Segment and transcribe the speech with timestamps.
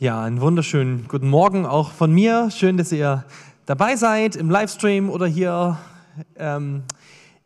[0.00, 2.52] Ja, einen wunderschönen guten Morgen auch von mir.
[2.52, 3.24] Schön, dass ihr
[3.66, 5.76] dabei seid im Livestream oder hier
[6.36, 6.84] ähm,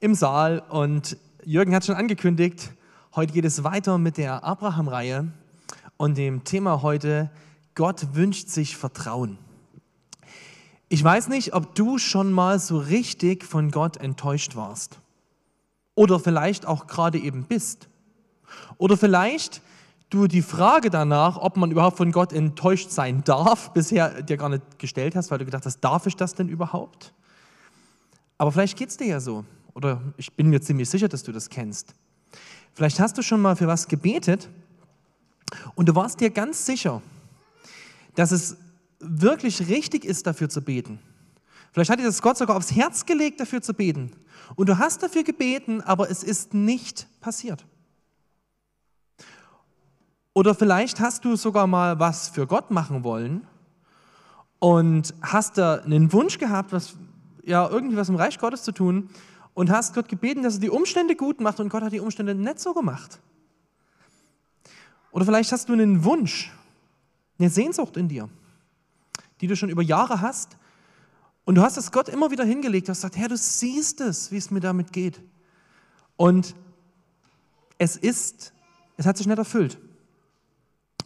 [0.00, 0.62] im Saal.
[0.68, 2.72] Und Jürgen hat schon angekündigt,
[3.16, 5.28] heute geht es weiter mit der Abraham-Reihe
[5.96, 7.30] und dem Thema heute,
[7.74, 9.38] Gott wünscht sich Vertrauen.
[10.90, 15.00] Ich weiß nicht, ob du schon mal so richtig von Gott enttäuscht warst.
[15.94, 17.88] Oder vielleicht auch gerade eben bist.
[18.76, 19.62] Oder vielleicht
[20.12, 24.48] du die Frage danach, ob man überhaupt von Gott enttäuscht sein darf, bisher dir gar
[24.48, 27.12] nicht gestellt hast, weil du gedacht hast, darf ich das denn überhaupt?
[28.38, 29.44] Aber vielleicht geht es dir ja so.
[29.74, 31.94] Oder ich bin mir ziemlich sicher, dass du das kennst.
[32.74, 34.48] Vielleicht hast du schon mal für was gebetet
[35.74, 37.02] und du warst dir ganz sicher,
[38.14, 38.56] dass es
[38.98, 40.98] wirklich richtig ist, dafür zu beten.
[41.72, 44.12] Vielleicht hat dir das Gott sogar aufs Herz gelegt, dafür zu beten.
[44.56, 47.64] Und du hast dafür gebeten, aber es ist nicht passiert.
[50.34, 53.46] Oder vielleicht hast du sogar mal was für Gott machen wollen
[54.58, 56.94] und hast da einen Wunsch gehabt, was,
[57.44, 59.10] ja, irgendwie was im Reich Gottes zu tun
[59.54, 62.34] und hast Gott gebeten, dass er die Umstände gut macht und Gott hat die Umstände
[62.34, 63.20] nicht so gemacht.
[65.10, 66.50] Oder vielleicht hast du einen Wunsch,
[67.38, 68.30] eine Sehnsucht in dir,
[69.42, 70.56] die du schon über Jahre hast
[71.44, 74.30] und du hast es Gott immer wieder hingelegt, du hast gesagt, Herr, du siehst es,
[74.32, 75.20] wie es mir damit geht.
[76.16, 76.54] Und
[77.76, 78.54] es ist,
[78.96, 79.78] es hat sich nicht erfüllt.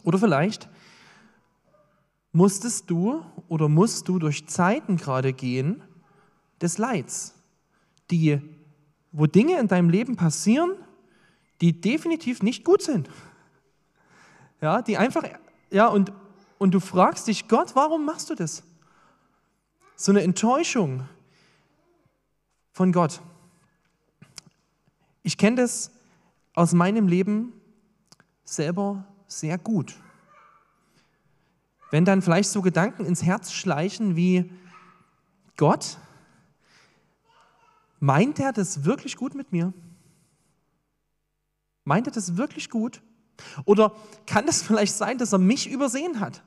[0.07, 0.69] Oder vielleicht
[2.31, 5.83] musstest du oder musst du durch Zeiten gerade gehen
[6.61, 7.33] des Leids,
[8.09, 8.39] die,
[9.11, 10.71] wo Dinge in deinem Leben passieren,
[11.59, 13.09] die definitiv nicht gut sind.
[14.61, 15.23] Ja, die einfach,
[15.71, 16.13] ja, und,
[16.57, 18.63] und du fragst dich, Gott, warum machst du das?
[19.97, 21.03] So eine Enttäuschung
[22.71, 23.19] von Gott.
[25.23, 25.91] Ich kenne das
[26.53, 27.51] aus meinem Leben
[28.45, 29.95] selber sehr gut.
[31.91, 34.51] Wenn dann vielleicht so Gedanken ins Herz schleichen wie,
[35.55, 35.97] Gott,
[37.99, 39.73] meint er das wirklich gut mit mir?
[41.83, 43.01] Meint er das wirklich gut?
[43.65, 46.43] Oder kann es vielleicht sein, dass er mich übersehen hat?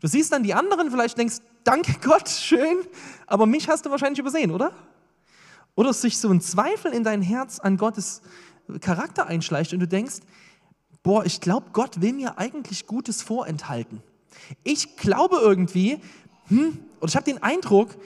[0.00, 2.78] Du siehst dann die anderen, vielleicht denkst, danke Gott, schön,
[3.26, 4.72] aber mich hast du wahrscheinlich übersehen, oder?
[5.74, 8.22] Oder sich so ein Zweifel in dein Herz an Gottes
[8.80, 10.20] Charakter einschleicht und du denkst,
[11.02, 14.02] boah, ich glaube, Gott will mir eigentlich Gutes vorenthalten.
[14.62, 15.98] Ich glaube irgendwie,
[16.48, 17.96] hm, oder ich habe den Eindruck,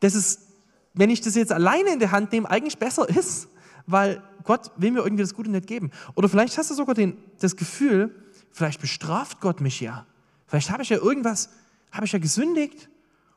[0.00, 0.48] dass es,
[0.94, 3.48] wenn ich das jetzt alleine in der Hand nehme, eigentlich besser ist,
[3.86, 5.90] weil Gott will mir irgendwie das Gute nicht geben.
[6.14, 8.14] Oder vielleicht hast du sogar den, das Gefühl,
[8.52, 10.06] vielleicht bestraft Gott mich ja.
[10.46, 11.50] Vielleicht habe ich ja irgendwas,
[11.92, 12.88] habe ich ja gesündigt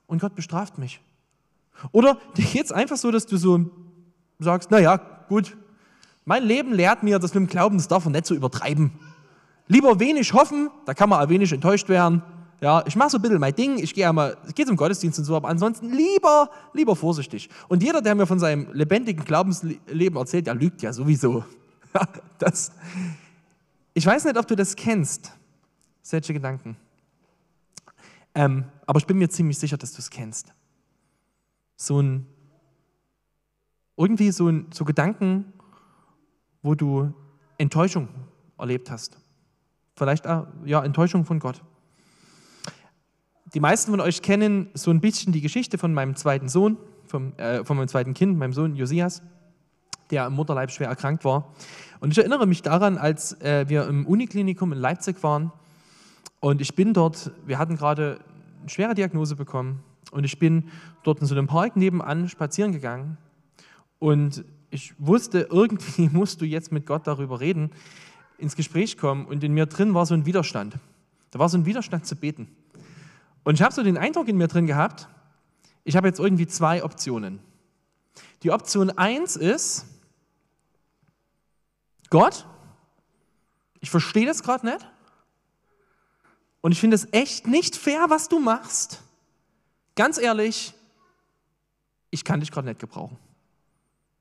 [0.07, 1.01] und Gott bestraft mich.
[1.91, 3.69] Oder dir geht es einfach so, dass du so
[4.39, 4.97] sagst, naja,
[5.27, 5.57] gut,
[6.25, 8.91] mein Leben lehrt mir, dass mit dem Glauben, das darf man nicht so übertreiben.
[9.71, 12.23] Lieber wenig hoffen, da kann man auch wenig enttäuscht werden.
[12.59, 15.19] Ja, ich mache so ein bisschen mein Ding, ich gehe einmal, es geht zum Gottesdienst
[15.19, 17.49] und so, aber ansonsten lieber, lieber vorsichtig.
[17.67, 21.45] Und jeder, der mir von seinem lebendigen Glaubensleben erzählt, der lügt ja sowieso.
[22.39, 22.71] das,
[23.93, 25.31] ich weiß nicht, ob du das kennst,
[26.01, 26.75] solche Gedanken.
[28.33, 30.51] Ähm, aber ich bin mir ziemlich sicher, dass du es kennst.
[31.75, 32.25] So ein,
[33.95, 35.53] irgendwie so, ein, so Gedanken,
[36.63, 37.13] wo du
[37.59, 38.09] Enttäuschung
[38.57, 39.18] erlebt hast.
[39.99, 41.61] Vielleicht auch, ja, Enttäuschung von Gott.
[43.53, 47.33] Die meisten von euch kennen so ein bisschen die Geschichte von meinem zweiten Sohn, vom,
[47.35, 49.21] äh, von meinem zweiten Kind, meinem Sohn Josias,
[50.09, 51.53] der im Mutterleib schwer erkrankt war.
[51.99, 55.51] Und ich erinnere mich daran, als äh, wir im Uniklinikum in Leipzig waren
[56.39, 58.19] und ich bin dort, wir hatten gerade
[58.61, 60.69] eine schwere Diagnose bekommen und ich bin
[61.03, 63.17] dort in so einem Park nebenan spazieren gegangen
[63.99, 67.71] und ich wusste, irgendwie musst du jetzt mit Gott darüber reden,
[68.39, 70.75] ins Gespräch kommen und in mir drin war so ein Widerstand.
[71.31, 72.47] Da war so ein Widerstand zu beten.
[73.43, 75.07] Und ich habe so den Eindruck in mir drin gehabt,
[75.83, 77.39] ich habe jetzt irgendwie zwei Optionen.
[78.43, 79.85] Die Option eins ist,
[82.09, 82.45] Gott,
[83.79, 84.85] ich verstehe das gerade nicht
[86.61, 89.01] und ich finde es echt nicht fair, was du machst.
[89.95, 90.73] Ganz ehrlich,
[92.09, 93.17] ich kann dich gerade nicht gebrauchen.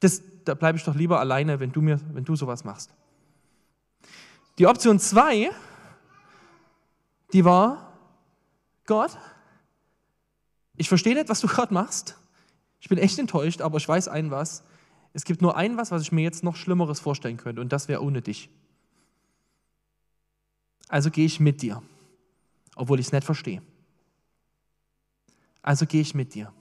[0.00, 2.90] Das, da bleibe ich doch lieber alleine, wenn du, mir, wenn du sowas machst.
[4.58, 5.52] Die Option 2,
[7.32, 7.96] die war,
[8.86, 9.16] Gott,
[10.76, 12.16] ich verstehe nicht, was du gerade machst.
[12.80, 14.64] Ich bin echt enttäuscht, aber ich weiß ein was.
[15.12, 17.88] Es gibt nur ein was, was ich mir jetzt noch Schlimmeres vorstellen könnte, und das
[17.88, 18.50] wäre ohne dich.
[20.88, 21.82] Also gehe ich mit dir,
[22.74, 23.62] obwohl ich es nicht verstehe.
[25.62, 26.52] Also gehe ich mit dir.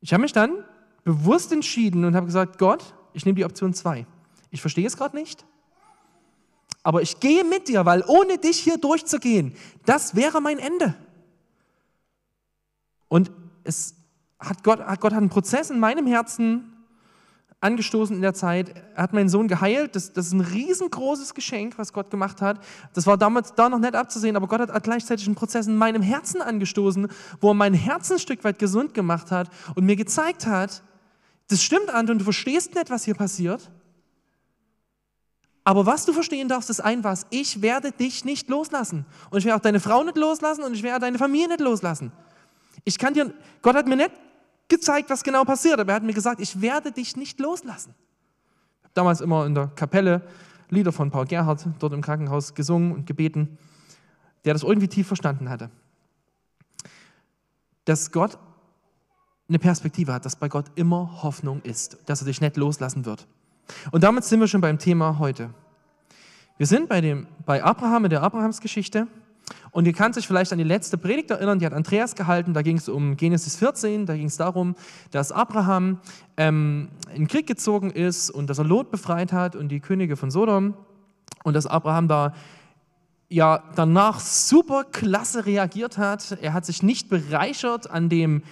[0.00, 0.64] Ich habe mich dann
[1.04, 4.06] bewusst entschieden und habe gesagt, Gott, ich nehme die Option 2.
[4.52, 5.44] Ich verstehe es gerade nicht,
[6.84, 9.56] aber ich gehe mit dir, weil ohne dich hier durchzugehen,
[9.86, 10.94] das wäre mein Ende.
[13.08, 13.30] Und
[13.64, 13.94] es
[14.38, 16.72] hat Gott, Gott hat einen Prozess in meinem Herzen
[17.60, 18.74] angestoßen in der Zeit.
[18.94, 19.94] Er hat meinen Sohn geheilt.
[19.94, 22.62] Das, das, ist ein riesengroßes Geschenk, was Gott gemacht hat.
[22.92, 26.02] Das war damals da noch nicht abzusehen, aber Gott hat gleichzeitig einen Prozess in meinem
[26.02, 27.08] Herzen angestoßen,
[27.40, 30.82] wo er mein Herz ein Stück weit gesund gemacht hat und mir gezeigt hat,
[31.48, 33.70] das stimmt, Anton, du verstehst nicht, was hier passiert.
[35.64, 37.26] Aber was du verstehen darfst, ist ein was.
[37.30, 39.06] Ich werde dich nicht loslassen.
[39.30, 42.10] Und ich werde auch deine Frau nicht loslassen und ich werde deine Familie nicht loslassen.
[42.84, 44.10] Ich kann dir, Gott hat mir nicht
[44.68, 47.94] gezeigt, was genau passiert, aber er hat mir gesagt, ich werde dich nicht loslassen.
[48.78, 50.22] Ich habe damals immer in der Kapelle
[50.68, 53.58] Lieder von Paul Gerhardt dort im Krankenhaus gesungen und gebeten,
[54.44, 55.70] der das irgendwie tief verstanden hatte.
[57.84, 58.38] Dass Gott
[59.48, 63.26] eine Perspektive hat, dass bei Gott immer Hoffnung ist, dass er dich nicht loslassen wird.
[63.90, 65.50] Und damit sind wir schon beim Thema heute.
[66.58, 69.06] Wir sind bei, dem, bei Abraham in der Abrahamsgeschichte
[69.70, 72.62] und ihr könnt euch vielleicht an die letzte Predigt erinnern, die hat Andreas gehalten, da
[72.62, 74.76] ging es um Genesis 14, da ging es darum,
[75.10, 75.98] dass Abraham
[76.36, 80.16] ähm, in den Krieg gezogen ist und dass er Lot befreit hat und die Könige
[80.16, 80.74] von Sodom
[81.42, 82.34] und dass Abraham da
[83.28, 86.38] ja danach super klasse reagiert hat.
[86.42, 88.42] Er hat sich nicht bereichert an dem,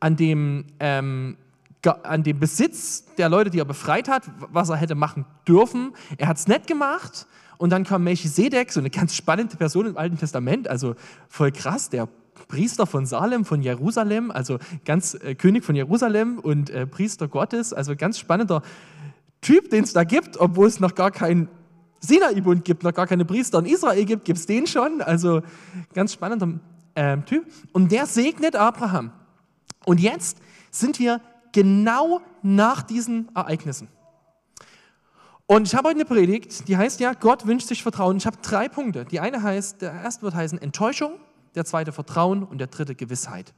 [0.00, 1.38] an dem ähm,
[1.86, 5.92] an dem Besitz der Leute, die er befreit hat, was er hätte machen dürfen.
[6.16, 7.26] Er hat es nicht gemacht.
[7.56, 10.94] Und dann kam Melchisedek, so eine ganz spannende Person im Alten Testament, also
[11.28, 12.08] voll krass, der
[12.46, 17.72] Priester von Salem, von Jerusalem, also ganz äh, König von Jerusalem und äh, Priester Gottes,
[17.72, 18.62] also ganz spannender
[19.40, 21.48] Typ, den es da gibt, obwohl es noch gar keinen
[22.00, 25.42] Sinai-Bund gibt, noch gar keine Priester in Israel gibt, gibt es den schon, also
[25.94, 26.60] ganz spannender
[26.94, 27.44] äh, Typ.
[27.72, 29.10] Und der segnet Abraham.
[29.84, 30.38] Und jetzt
[30.70, 31.20] sind wir
[31.52, 33.88] genau nach diesen Ereignissen.
[35.46, 38.18] Und ich habe heute eine Predigt, die heißt ja, Gott wünscht sich Vertrauen.
[38.18, 39.06] Ich habe drei Punkte.
[39.06, 41.12] Die eine heißt, der erste wird heißen Enttäuschung,
[41.54, 43.54] der zweite Vertrauen und der dritte Gewissheit.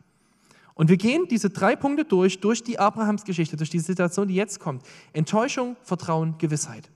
[0.74, 4.60] Und wir gehen diese drei Punkte durch, durch die Abrahams-Geschichte, durch die Situation, die jetzt
[4.60, 4.82] kommt.
[5.12, 6.88] Enttäuschung, Vertrauen, Gewissheit.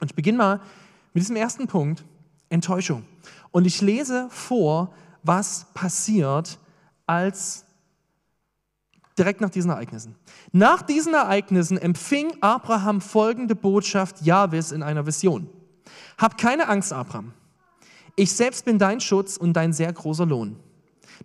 [0.00, 0.60] Und ich beginne mal
[1.12, 2.04] mit diesem ersten Punkt,
[2.48, 3.04] Enttäuschung.
[3.52, 4.92] Und ich lese vor,
[5.22, 6.58] was passiert,
[7.06, 7.64] als
[9.18, 10.16] direkt nach diesen Ereignissen.
[10.52, 15.48] Nach diesen Ereignissen empfing Abraham folgende Botschaft Jahwes in einer Vision.
[16.18, 17.32] Hab keine Angst, Abraham.
[18.16, 20.56] Ich selbst bin dein Schutz und dein sehr großer Lohn.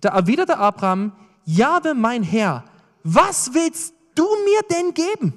[0.02, 1.12] Da erwiderte Abraham,
[1.46, 2.64] Jahwe, mein Herr,
[3.04, 5.34] was willst du mir denn geben?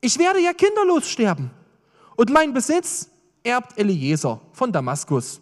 [0.00, 1.50] Ich werde ja kinderlos sterben
[2.16, 3.08] und mein Besitz
[3.44, 5.40] erbt Eliezer von Damaskus.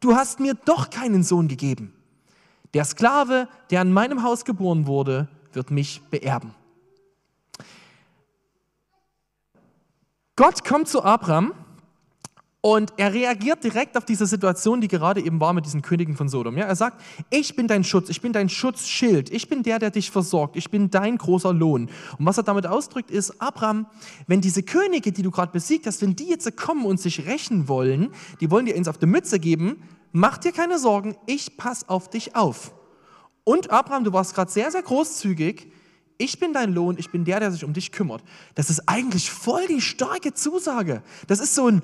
[0.00, 1.94] Du hast mir doch keinen Sohn gegeben.
[2.74, 6.54] Der Sklave, der an meinem Haus geboren wurde, wird mich beerben.
[10.36, 11.52] Gott kommt zu Abraham
[12.62, 16.28] und er reagiert direkt auf diese Situation, die gerade eben war mit diesen Königen von
[16.28, 16.58] Sodom.
[16.58, 19.90] Ja, er sagt, ich bin dein Schutz, ich bin dein Schutzschild, ich bin der, der
[19.90, 21.90] dich versorgt, ich bin dein großer Lohn.
[22.18, 23.86] Und was er damit ausdrückt ist, Abraham,
[24.26, 27.66] wenn diese Könige, die du gerade besiegt hast, wenn die jetzt kommen und sich rächen
[27.66, 31.88] wollen, die wollen dir eins auf die Mütze geben, mach dir keine Sorgen, ich pass
[31.88, 32.72] auf dich auf.
[33.44, 35.72] Und Abraham, du warst gerade sehr, sehr großzügig.
[36.18, 38.22] Ich bin dein Lohn, ich bin der, der sich um dich kümmert.
[38.54, 41.02] Das ist eigentlich voll die starke Zusage.
[41.26, 41.82] Das ist so ein,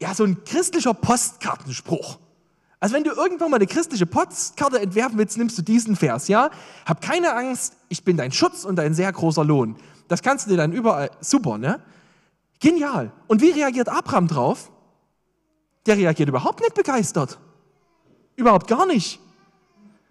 [0.00, 2.18] ja, so ein christlicher Postkartenspruch.
[2.80, 6.50] Also wenn du irgendwann mal eine christliche Postkarte entwerfen willst, nimmst du diesen Vers, ja?
[6.84, 9.76] Hab keine Angst, ich bin dein Schutz und dein sehr großer Lohn.
[10.08, 11.80] Das kannst du dir dann überall, super, ne?
[12.60, 13.12] Genial.
[13.26, 14.70] Und wie reagiert Abraham drauf?
[15.86, 17.38] Der reagiert überhaupt nicht begeistert.
[18.36, 19.20] Überhaupt gar nicht.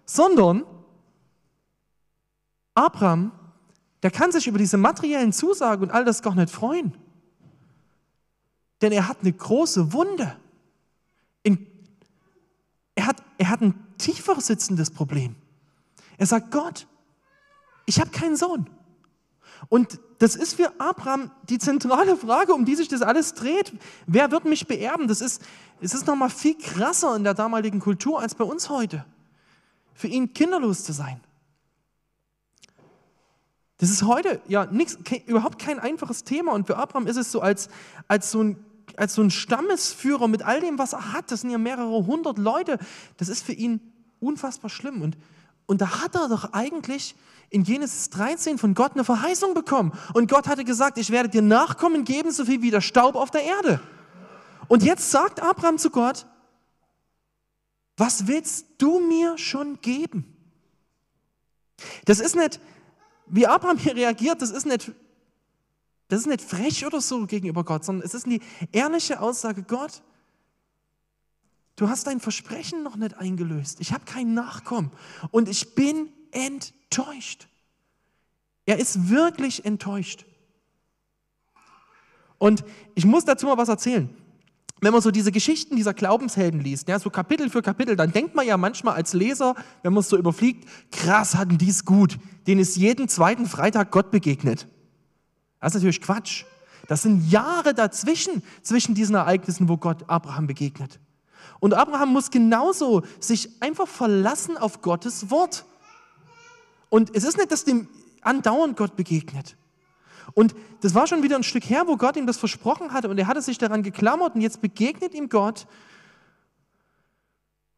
[0.06, 0.64] Sondern
[2.74, 3.32] Abraham,
[4.02, 6.96] der kann sich über diese materiellen Zusagen und all das gar nicht freuen.
[8.82, 10.36] Denn er hat eine große Wunde.
[11.42, 11.66] In,
[12.94, 15.36] er, hat, er hat ein tiefer sitzendes Problem.
[16.18, 16.86] Er sagt, Gott,
[17.86, 18.68] ich habe keinen Sohn.
[19.68, 23.72] Und das ist für Abraham die zentrale Frage, um die sich das alles dreht.
[24.06, 25.08] Wer wird mich beerben?
[25.08, 25.42] Das ist,
[25.80, 29.04] es ist nochmal viel krasser in der damaligen Kultur als bei uns heute.
[29.94, 31.20] Für ihn kinderlos zu sein.
[33.78, 36.52] Das ist heute ja nix, überhaupt kein einfaches Thema.
[36.52, 37.68] Und für Abraham ist es so als,
[38.08, 38.64] als, so ein,
[38.96, 41.30] als so ein Stammesführer mit all dem, was er hat.
[41.30, 42.78] Das sind ja mehrere hundert Leute.
[43.16, 43.80] Das ist für ihn
[44.20, 45.02] unfassbar schlimm.
[45.02, 45.18] Und,
[45.66, 47.14] und da hat er doch eigentlich
[47.54, 49.92] in Genesis 13 von Gott eine Verheißung bekommen.
[50.12, 53.30] Und Gott hatte gesagt, ich werde dir Nachkommen geben, so viel wie der Staub auf
[53.30, 53.80] der Erde.
[54.66, 56.26] Und jetzt sagt Abraham zu Gott,
[57.96, 60.36] was willst du mir schon geben?
[62.06, 62.58] Das ist nicht,
[63.26, 64.92] wie Abraham hier reagiert, das ist nicht
[66.08, 68.42] Das ist nicht frech oder so gegenüber Gott, sondern es ist die
[68.72, 70.02] ehrliche Aussage, Gott,
[71.76, 73.80] du hast dein Versprechen noch nicht eingelöst.
[73.80, 74.90] Ich habe kein Nachkommen
[75.30, 77.48] und ich bin enttäuscht.
[78.66, 80.24] Er ist wirklich enttäuscht.
[82.38, 82.64] Und
[82.94, 84.08] ich muss dazu mal was erzählen.
[84.80, 88.34] Wenn man so diese Geschichten dieser Glaubenshelden liest, ja, so Kapitel für Kapitel, dann denkt
[88.34, 92.18] man ja manchmal als Leser, wenn man es so überfliegt, krass hatten die es gut.
[92.46, 94.66] Denen ist jeden zweiten Freitag Gott begegnet.
[95.60, 96.44] Das ist natürlich Quatsch.
[96.86, 101.00] Das sind Jahre dazwischen, zwischen diesen Ereignissen, wo Gott Abraham begegnet.
[101.60, 105.64] Und Abraham muss genauso sich einfach verlassen auf Gottes Wort.
[106.94, 107.88] Und es ist nicht, dass dem
[108.20, 109.56] andauernd Gott begegnet.
[110.32, 113.18] Und das war schon wieder ein Stück her, wo Gott ihm das versprochen hatte und
[113.18, 115.66] er hatte sich daran geklammert und jetzt begegnet ihm Gott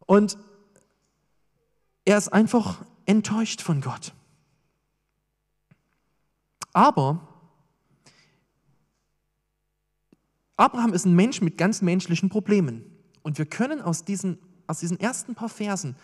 [0.04, 0.36] und
[2.04, 4.12] er ist einfach enttäuscht von Gott.
[6.74, 7.26] Aber
[10.58, 12.84] Abraham ist ein Mensch mit ganz menschlichen Problemen
[13.22, 15.96] und wir können aus diesen, aus diesen ersten paar Versen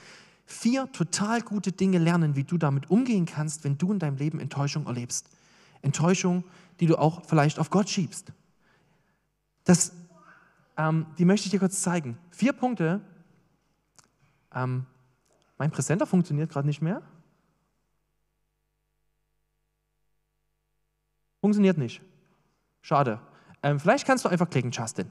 [0.44, 4.40] vier total gute Dinge lernen, wie du damit umgehen kannst, wenn du in deinem Leben
[4.40, 5.28] Enttäuschung erlebst.
[5.82, 6.44] Enttäuschung,
[6.80, 8.32] die du auch vielleicht auf Gott schiebst.
[9.64, 9.92] Das,
[10.76, 12.18] ähm, die möchte ich dir kurz zeigen.
[12.30, 13.00] Vier Punkte.
[14.54, 14.87] Ähm,
[15.58, 17.02] mein Präsenter funktioniert gerade nicht mehr.
[21.40, 22.00] Funktioniert nicht.
[22.82, 23.20] Schade.
[23.62, 25.11] Ähm, vielleicht kannst du einfach klicken, Justin.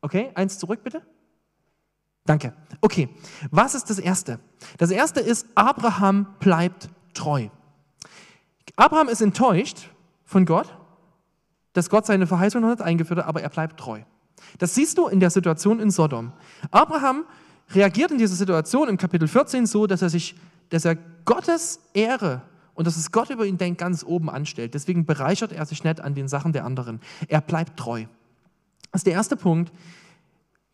[0.00, 1.02] Okay, eins zurück bitte.
[2.28, 2.52] Danke.
[2.82, 3.08] Okay,
[3.50, 4.38] was ist das Erste?
[4.76, 7.48] Das Erste ist, Abraham bleibt treu.
[8.76, 9.88] Abraham ist enttäuscht
[10.26, 10.76] von Gott,
[11.72, 14.02] dass Gott seine Verheißung noch nicht eingeführt hat, aber er bleibt treu.
[14.58, 16.32] Das siehst du in der Situation in Sodom.
[16.70, 17.24] Abraham
[17.70, 20.34] reagiert in dieser Situation im Kapitel 14 so, dass er sich,
[20.68, 22.42] dass er Gottes Ehre
[22.74, 24.74] und dass es Gott über ihn denkt, ganz oben anstellt.
[24.74, 27.00] Deswegen bereichert er sich nicht an den Sachen der anderen.
[27.26, 28.04] Er bleibt treu.
[28.92, 29.72] Das ist der erste Punkt.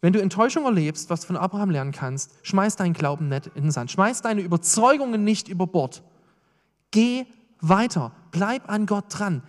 [0.05, 3.63] Wenn du Enttäuschung erlebst, was du von Abraham lernen kannst, schmeiß deinen Glauben nicht in
[3.63, 3.91] den Sand.
[3.91, 6.03] Schmeiß deine Überzeugungen nicht über Bord.
[6.91, 7.25] Geh
[7.63, 8.13] weiter.
[8.31, 9.43] Bleib an Gott dran.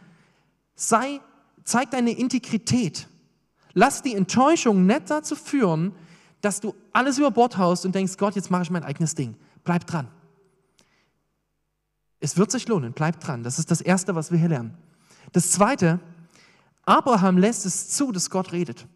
[0.74, 1.20] Sei,
[1.66, 3.10] zeig deine Integrität.
[3.74, 5.92] Lass die Enttäuschung nicht dazu führen,
[6.40, 9.36] dass du alles über Bord haust und denkst, Gott, jetzt mache ich mein eigenes Ding.
[9.66, 10.08] Bleib dran.
[12.22, 13.44] Es wird sich lohnen, bleib dran.
[13.44, 14.78] Das ist das Erste, was wir hier lernen.
[15.34, 16.00] Das Zweite,
[16.86, 18.88] Abraham lässt es zu, dass Gott redet.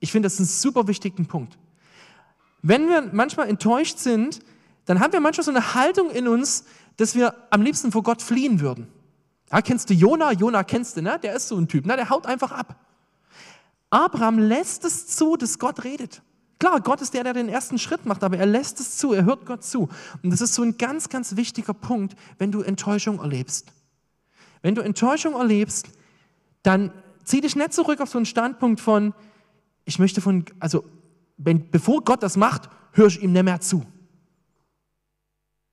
[0.00, 1.58] Ich finde, das ist ein super wichtigen Punkt.
[2.62, 4.40] Wenn wir manchmal enttäuscht sind,
[4.84, 6.64] dann haben wir manchmal so eine Haltung in uns,
[6.96, 8.88] dass wir am liebsten vor Gott fliehen würden.
[9.50, 10.32] Ja, kennst du Jona?
[10.32, 11.18] Jona kennst du, ne?
[11.22, 11.96] Der ist so ein Typ, ne?
[11.96, 12.76] Der haut einfach ab.
[13.90, 16.22] Abraham lässt es zu, dass Gott redet.
[16.58, 19.24] Klar, Gott ist der, der den ersten Schritt macht, aber er lässt es zu, er
[19.24, 19.88] hört Gott zu.
[20.22, 23.72] Und das ist so ein ganz, ganz wichtiger Punkt, wenn du Enttäuschung erlebst.
[24.60, 25.88] Wenn du Enttäuschung erlebst,
[26.64, 29.14] dann zieh dich nicht zurück auf so einen Standpunkt von,
[29.88, 30.84] ich möchte von, also,
[31.36, 33.84] wenn, bevor Gott das macht, höre ich ihm nicht mehr zu.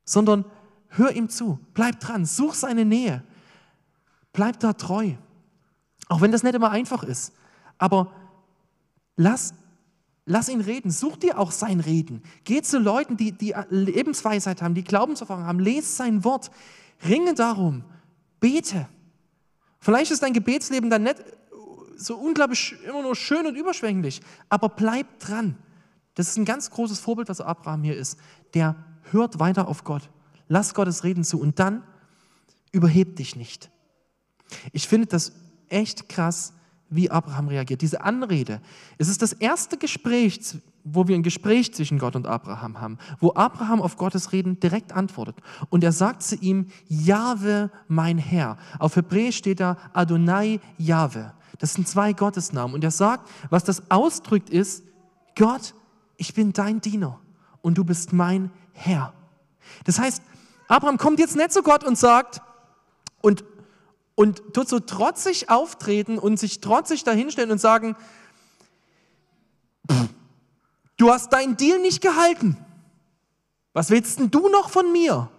[0.05, 0.45] Sondern
[0.97, 3.21] Hör ihm zu, bleib dran, such seine Nähe,
[4.31, 5.11] bleib da treu.
[6.07, 7.33] Auch wenn das nicht immer einfach ist.
[7.77, 8.13] Aber
[9.17, 9.53] lass,
[10.25, 12.23] lass ihn reden, such dir auch sein Reden.
[12.45, 16.49] Geh zu Leuten, die, die Lebensweisheit haben, die Glaubenserfahrung haben, lese sein Wort,
[17.05, 17.83] ringe darum,
[18.39, 18.87] bete.
[19.79, 21.21] Vielleicht ist dein Gebetsleben dann nicht
[21.97, 25.57] so unglaublich immer nur schön und überschwänglich, aber bleib dran.
[26.15, 28.17] Das ist ein ganz großes Vorbild, was Abraham hier ist.
[28.53, 28.75] Der
[29.11, 30.09] hört weiter auf Gott.
[30.47, 31.83] Lass Gottes Reden zu und dann
[32.71, 33.69] überheb dich nicht.
[34.71, 35.33] Ich finde das
[35.69, 36.53] echt krass,
[36.89, 37.81] wie Abraham reagiert.
[37.81, 38.61] Diese Anrede,
[38.97, 40.39] es ist das erste Gespräch,
[40.83, 44.93] wo wir ein Gespräch zwischen Gott und Abraham haben, wo Abraham auf Gottes Reden direkt
[44.93, 45.35] antwortet.
[45.69, 48.57] Und er sagt zu ihm, Jahwe, mein Herr.
[48.77, 51.33] Auf Hebräisch steht da Adonai Jahwe.
[51.59, 52.73] Das sind zwei Gottesnamen.
[52.73, 54.83] Und er sagt, was das ausdrückt ist,
[55.37, 55.73] Gott,
[56.17, 57.19] ich bin dein Diener
[57.61, 59.13] und du bist mein Herr.
[59.83, 60.21] Das heißt,
[60.67, 62.41] Abraham kommt jetzt nicht zu Gott und sagt,
[63.21, 63.43] und,
[64.15, 67.95] und tut so trotzig auftreten und sich trotzig dahinstellen und sagen,
[70.97, 72.57] du hast deinen Deal nicht gehalten.
[73.73, 75.29] Was willst denn du noch von mir?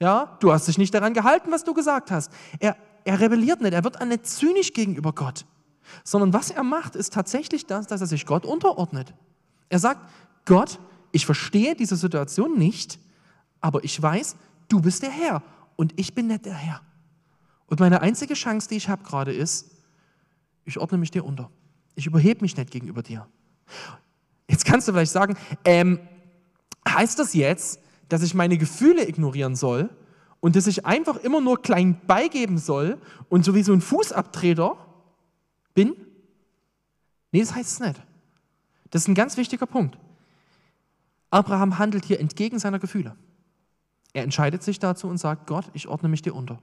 [0.00, 2.30] Ja, du hast dich nicht daran gehalten, was du gesagt hast.
[2.58, 2.76] Er,
[3.06, 5.46] er rebelliert nicht, er wird nicht zynisch gegenüber Gott,
[6.02, 9.14] sondern was er macht, ist tatsächlich das, dass er sich Gott unterordnet.
[9.68, 10.00] Er sagt,
[10.44, 10.80] Gott,
[11.12, 12.98] ich verstehe diese Situation nicht,
[13.60, 14.34] aber ich weiß,
[14.68, 15.42] du bist der Herr
[15.76, 16.80] und ich bin nicht der Herr.
[17.68, 19.70] Und meine einzige Chance, die ich habe gerade ist,
[20.64, 21.48] ich ordne mich dir unter.
[21.94, 23.28] Ich überhebe mich nicht gegenüber dir.
[24.48, 26.00] Jetzt kannst du vielleicht sagen, ähm,
[26.88, 29.90] heißt das jetzt, dass ich meine Gefühle ignorieren soll
[30.40, 34.76] und dass ich einfach immer nur klein beigeben soll und so wie so ein Fußabtreter
[35.74, 35.94] bin?
[37.32, 38.02] Nee, das heißt es nicht.
[38.90, 39.98] Das ist ein ganz wichtiger Punkt.
[41.30, 43.16] Abraham handelt hier entgegen seiner Gefühle.
[44.12, 46.58] Er entscheidet sich dazu und sagt, Gott, ich ordne mich dir unter.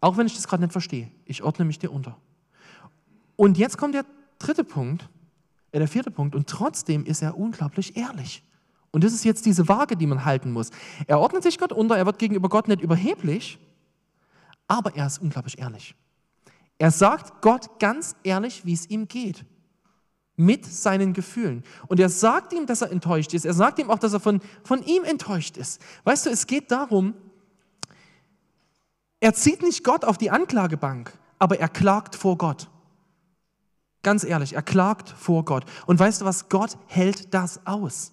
[0.00, 2.16] Auch wenn ich das gerade nicht verstehe, ich ordne mich dir unter.
[3.36, 4.04] Und jetzt kommt der
[4.40, 5.08] dritte Punkt,
[5.70, 8.42] äh, der vierte Punkt, und trotzdem ist er unglaublich ehrlich.
[8.92, 10.70] Und das ist jetzt diese Waage, die man halten muss.
[11.06, 13.58] Er ordnet sich Gott unter, er wird gegenüber Gott nicht überheblich,
[14.68, 15.94] aber er ist unglaublich ehrlich.
[16.78, 19.44] Er sagt Gott ganz ehrlich, wie es ihm geht.
[20.36, 21.62] Mit seinen Gefühlen.
[21.88, 23.44] Und er sagt ihm, dass er enttäuscht ist.
[23.44, 25.80] Er sagt ihm auch, dass er von, von ihm enttäuscht ist.
[26.04, 27.14] Weißt du, es geht darum,
[29.20, 32.68] er zieht nicht Gott auf die Anklagebank, aber er klagt vor Gott.
[34.02, 35.64] Ganz ehrlich, er klagt vor Gott.
[35.86, 36.48] Und weißt du was?
[36.48, 38.12] Gott hält das aus.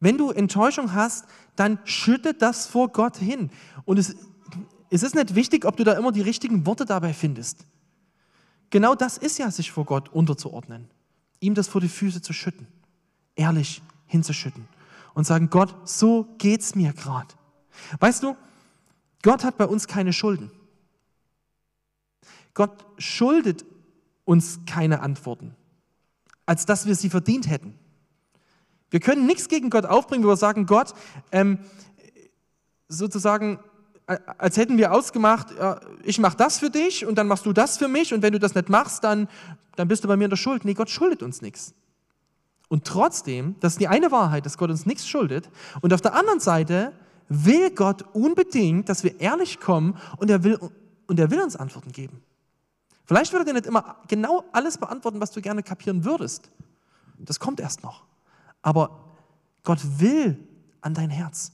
[0.00, 3.50] Wenn du Enttäuschung hast, dann schütte das vor Gott hin.
[3.84, 4.16] Und es,
[4.90, 7.66] es ist nicht wichtig, ob du da immer die richtigen Worte dabei findest.
[8.70, 10.88] Genau das ist ja, sich vor Gott unterzuordnen.
[11.40, 12.66] Ihm das vor die Füße zu schütten.
[13.36, 14.68] Ehrlich hinzuschütten.
[15.14, 17.34] Und sagen, Gott, so geht's mir gerade.
[18.00, 18.36] Weißt du,
[19.22, 20.50] Gott hat bei uns keine Schulden.
[22.52, 23.64] Gott schuldet
[24.24, 25.54] uns keine Antworten,
[26.46, 27.78] als dass wir sie verdient hätten.
[28.94, 30.94] Wir können nichts gegen Gott aufbringen, wo wir sagen, Gott,
[31.32, 31.58] ähm,
[32.86, 33.58] sozusagen,
[34.06, 37.76] als hätten wir ausgemacht, ja, ich mache das für dich und dann machst du das
[37.76, 39.26] für mich und wenn du das nicht machst, dann,
[39.74, 40.64] dann bist du bei mir in der Schuld.
[40.64, 41.74] Nee, Gott schuldet uns nichts.
[42.68, 45.50] Und trotzdem, das ist die eine Wahrheit, dass Gott uns nichts schuldet.
[45.80, 46.92] Und auf der anderen Seite
[47.28, 50.56] will Gott unbedingt, dass wir ehrlich kommen und er will,
[51.08, 52.22] und er will uns Antworten geben.
[53.06, 56.48] Vielleicht würde er nicht immer genau alles beantworten, was du gerne kapieren würdest.
[57.18, 58.04] Das kommt erst noch.
[58.64, 58.98] Aber
[59.62, 60.42] Gott will
[60.80, 61.52] an dein Herz.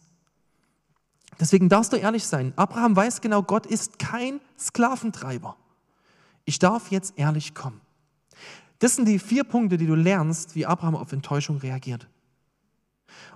[1.41, 2.53] Deswegen darfst du ehrlich sein.
[2.55, 5.57] Abraham weiß genau, Gott ist kein Sklaventreiber.
[6.45, 7.81] Ich darf jetzt ehrlich kommen.
[8.79, 12.09] Das sind die vier Punkte, die du lernst, wie Abraham auf Enttäuschung reagiert.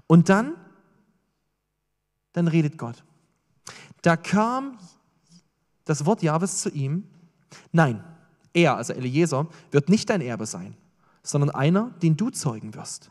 [0.07, 0.55] Und dann,
[2.33, 3.03] dann redet Gott.
[4.03, 4.79] Da kam
[5.85, 7.09] das Wort Jahwes zu ihm.
[7.72, 8.05] Nein,
[8.53, 10.77] er, also Eliezer, wird nicht dein Erbe sein,
[11.25, 13.11] sondern einer, den du zeugen wirst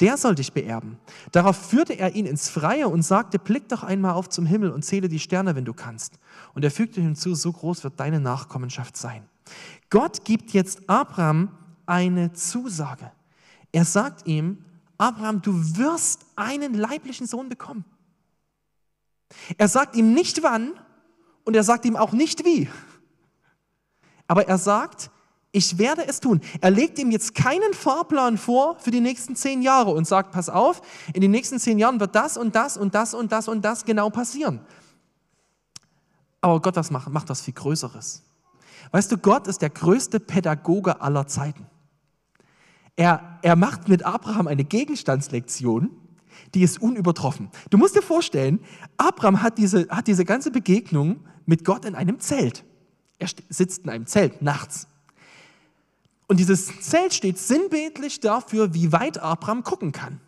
[0.00, 0.98] der soll dich beerben.
[1.32, 4.84] Darauf führte er ihn ins Freie und sagte, blick doch einmal auf zum Himmel und
[4.84, 6.18] zähle die Sterne, wenn du kannst.
[6.54, 9.28] Und er fügte hinzu, so groß wird deine Nachkommenschaft sein.
[9.90, 11.50] Gott gibt jetzt Abraham
[11.86, 13.12] eine Zusage.
[13.72, 14.64] Er sagt ihm,
[14.98, 17.84] Abraham, du wirst einen leiblichen Sohn bekommen.
[19.58, 20.72] Er sagt ihm nicht wann
[21.44, 22.68] und er sagt ihm auch nicht wie.
[24.26, 25.10] Aber er sagt,
[25.54, 26.40] ich werde es tun.
[26.60, 30.48] Er legt ihm jetzt keinen Fahrplan vor für die nächsten zehn Jahre und sagt, pass
[30.48, 30.82] auf,
[31.14, 33.84] in den nächsten zehn Jahren wird das und das und das und das und das
[33.84, 34.60] genau passieren.
[36.40, 38.24] Aber Gott was macht, macht was viel Größeres.
[38.90, 41.66] Weißt du, Gott ist der größte Pädagoge aller Zeiten.
[42.96, 45.90] Er, er macht mit Abraham eine Gegenstandslektion,
[46.54, 47.48] die ist unübertroffen.
[47.70, 48.58] Du musst dir vorstellen,
[48.96, 52.64] Abraham hat diese, hat diese ganze Begegnung mit Gott in einem Zelt.
[53.18, 54.88] Er sitzt in einem Zelt nachts.
[56.26, 60.20] Und dieses Zelt steht sinnbildlich dafür, wie weit Abraham gucken kann.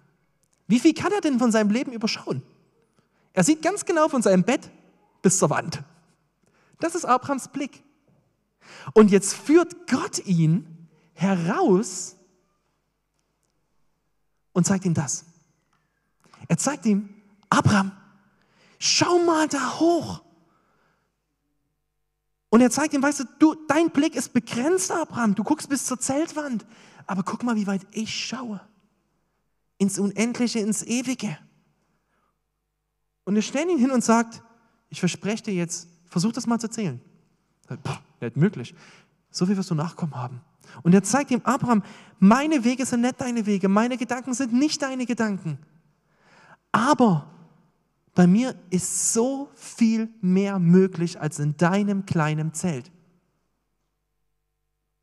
[0.66, 2.42] Wie viel kann er denn von seinem Leben überschauen?
[3.32, 4.70] Er sieht ganz genau von seinem Bett
[5.22, 5.82] bis zur Wand.
[6.80, 7.82] Das ist Abrahams Blick.
[8.92, 12.16] Und jetzt führt Gott ihn heraus
[14.52, 15.24] und zeigt ihm das.
[16.48, 17.08] Er zeigt ihm,
[17.48, 17.92] Abraham,
[18.78, 20.22] schau mal da hoch.
[22.48, 25.34] Und er zeigt ihm, weißt du, du, dein Blick ist begrenzt, Abraham.
[25.34, 26.64] Du guckst bis zur Zeltwand.
[27.06, 28.60] Aber guck mal, wie weit ich schaue.
[29.78, 31.36] Ins Unendliche, ins Ewige.
[33.24, 34.42] Und er stellt ihn hin und sagt,
[34.88, 37.00] ich verspreche dir jetzt, versuch das mal zu zählen.
[37.66, 38.74] Puh, nicht möglich.
[39.30, 40.40] So viel wirst du Nachkommen haben.
[40.82, 41.82] Und er zeigt ihm, Abraham,
[42.18, 45.58] meine Wege sind nicht deine Wege, meine Gedanken sind nicht deine Gedanken.
[46.72, 47.26] Aber
[48.16, 52.90] bei mir ist so viel mehr möglich als in deinem kleinen Zelt.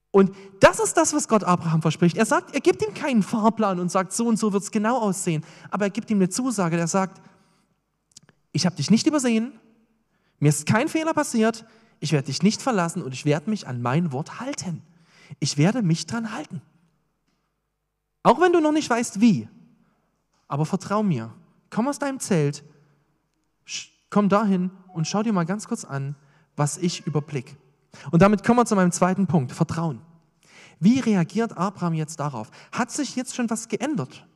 [0.10, 2.17] Und das ist das, was Gott Abraham verspricht.
[2.17, 4.97] Er sagt, er gibt ihm keinen Fahrplan und sagt, so und so wird es genau
[4.97, 5.45] aussehen.
[5.69, 6.76] Aber er gibt ihm eine Zusage.
[6.76, 7.21] Er sagt,
[8.52, 9.54] ich habe dich nicht übersehen,
[10.39, 11.65] mir ist kein Fehler passiert,
[11.99, 14.82] ich werde dich nicht verlassen und ich werde mich an mein Wort halten.
[15.39, 16.63] Ich werde mich dran halten.
[18.23, 19.47] Auch wenn du noch nicht weißt, wie.
[20.47, 21.32] Aber vertrau mir.
[21.69, 22.63] Komm aus deinem Zelt
[24.10, 26.15] Komm dahin und schau dir mal ganz kurz an,
[26.56, 27.58] was ich überblick.
[28.12, 30.02] Und damit kommen wir zu meinem zweiten Punkt, Vertrauen.
[30.80, 32.52] Wie reagiert Abraham jetzt darauf?
[32.71, 34.28] Hat sich jetzt schon was geändert?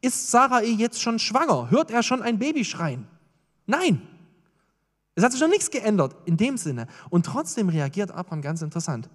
[0.00, 1.70] Ist Sarai jetzt schon schwanger?
[1.70, 3.06] Hört er schon ein Baby schreien?
[3.66, 4.02] Nein.
[5.14, 6.86] Es hat sich noch nichts geändert in dem Sinne.
[7.10, 9.10] Und trotzdem reagiert Abraham ganz interessant.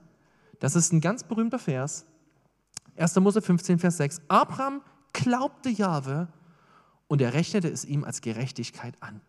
[0.59, 2.05] Das ist ein ganz berühmter Vers.
[2.97, 3.15] 1.
[3.17, 4.21] Mose 15, Vers 6.
[4.27, 4.81] Abraham
[5.13, 6.27] glaubte Jahwe
[7.07, 9.21] und er rechnete es ihm als Gerechtigkeit an.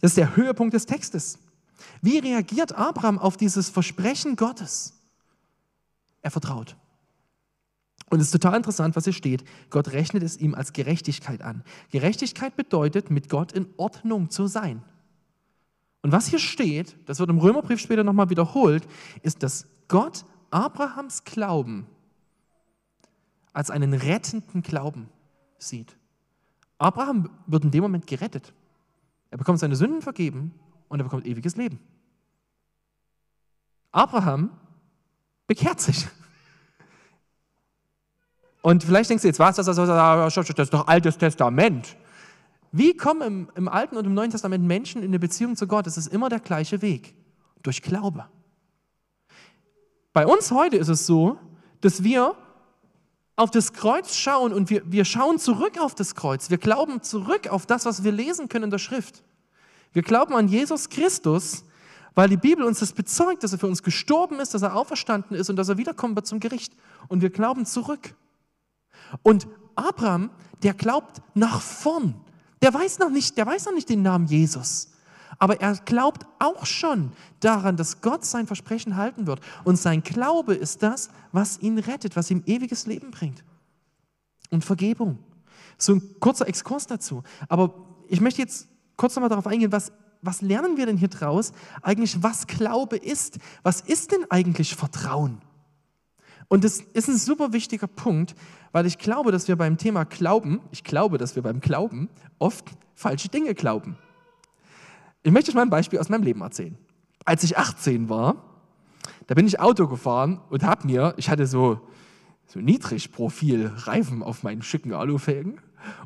[0.00, 1.38] Das ist der Höhepunkt des Textes.
[2.02, 4.94] Wie reagiert Abraham auf dieses Versprechen Gottes?
[6.22, 6.76] Er vertraut.
[8.10, 9.44] Und es ist total interessant, was hier steht.
[9.70, 11.62] Gott rechnet es ihm als Gerechtigkeit an.
[11.90, 14.82] Gerechtigkeit bedeutet, mit Gott in Ordnung zu sein.
[16.02, 18.86] Und was hier steht, das wird im Römerbrief später nochmal wiederholt,
[19.22, 21.86] ist, dass Gott Abrahams Glauben
[23.52, 25.08] als einen rettenden Glauben
[25.58, 25.96] sieht.
[26.78, 28.52] Abraham wird in dem Moment gerettet.
[29.30, 30.52] Er bekommt seine Sünden vergeben
[30.88, 31.78] und er bekommt ewiges Leben.
[33.92, 34.50] Abraham
[35.46, 36.06] bekehrt sich.
[38.62, 41.96] Und vielleicht denkst du jetzt, was, das, das, das, das ist doch Altes Testament.
[42.72, 45.86] Wie kommen im, im Alten und im Neuen Testament Menschen in eine Beziehung zu Gott?
[45.86, 47.14] Es ist immer der gleiche Weg,
[47.62, 48.26] durch Glaube.
[50.12, 51.38] Bei uns heute ist es so,
[51.80, 52.34] dass wir
[53.36, 56.50] auf das Kreuz schauen und wir, wir schauen zurück auf das Kreuz.
[56.50, 59.22] Wir glauben zurück auf das, was wir lesen können in der Schrift.
[59.92, 61.64] Wir glauben an Jesus Christus,
[62.14, 65.36] weil die Bibel uns das bezeugt, dass er für uns gestorben ist, dass er auferstanden
[65.36, 66.74] ist und dass er wiederkommen wird zum Gericht.
[67.08, 68.14] Und wir glauben zurück.
[69.22, 70.30] Und Abraham,
[70.62, 72.14] der glaubt nach vorn.
[72.62, 74.89] Der weiß noch nicht, der weiß noch nicht den Namen Jesus.
[75.40, 79.40] Aber er glaubt auch schon daran, dass Gott sein Versprechen halten wird.
[79.64, 83.42] Und sein Glaube ist das, was ihn rettet, was ihm ewiges Leben bringt.
[84.50, 85.18] Und Vergebung.
[85.78, 87.22] So ein kurzer Exkurs dazu.
[87.48, 87.74] Aber
[88.08, 91.52] ich möchte jetzt kurz nochmal darauf eingehen, was, was lernen wir denn hier draus?
[91.80, 93.38] Eigentlich, was Glaube ist.
[93.62, 95.40] Was ist denn eigentlich Vertrauen?
[96.48, 98.34] Und das ist ein super wichtiger Punkt,
[98.72, 102.68] weil ich glaube, dass wir beim Thema Glauben, ich glaube, dass wir beim Glauben oft
[102.94, 103.96] falsche Dinge glauben.
[105.22, 106.78] Ich möchte euch mal ein Beispiel aus meinem Leben erzählen.
[107.26, 108.36] Als ich 18 war,
[109.26, 111.80] da bin ich Auto gefahren und habe mir, ich hatte so,
[112.46, 115.60] so Niedrigprofil-Reifen auf meinen schicken Alufelgen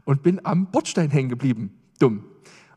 [0.05, 1.79] und bin am Bordstein hängen geblieben.
[2.00, 2.24] Dumm.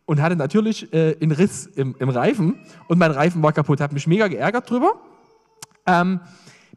[0.06, 3.82] Und hatte natürlich äh, einen Riss im, im, Reifen und mein Reifen war kaputt.
[3.82, 4.94] Habe mich mega geärgert drüber.
[5.86, 6.22] Ähm,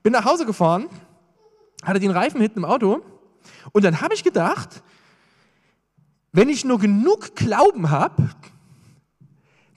[0.03, 0.87] bin nach Hause gefahren,
[1.85, 3.03] hatte den Reifen hinten im Auto
[3.73, 4.83] und dann habe ich gedacht,
[6.33, 8.31] wenn ich nur genug Glauben habe,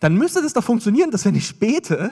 [0.04, 2.12] dann müsste das doch funktionieren, dass wenn ich bete,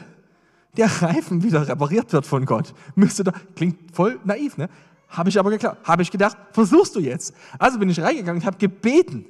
[0.78, 2.74] der Reifen wieder repariert wird von Gott.
[2.96, 4.70] Müsste doch, klingt voll naiv, ne?
[5.10, 5.86] Habe ich aber geglaubt.
[5.86, 7.34] Habe ich gedacht, versuchst du jetzt.
[7.60, 9.26] Also bin ich reingegangen und habe gebeten,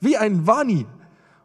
[0.00, 0.86] wie ein Wani.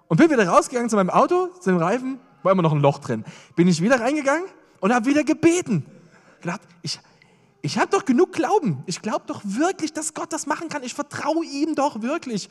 [0.07, 2.99] Und bin wieder rausgegangen zu meinem Auto, zu dem Reifen, war immer noch ein Loch
[2.99, 3.25] drin.
[3.57, 4.45] Bin ich wieder reingegangen
[4.79, 5.85] und habe wieder gebeten.
[6.39, 7.01] Gedacht, ich,
[7.61, 8.81] ich habe doch genug Glauben.
[8.85, 10.83] Ich glaube doch wirklich, dass Gott das machen kann.
[10.83, 12.49] Ich vertraue ihm doch wirklich.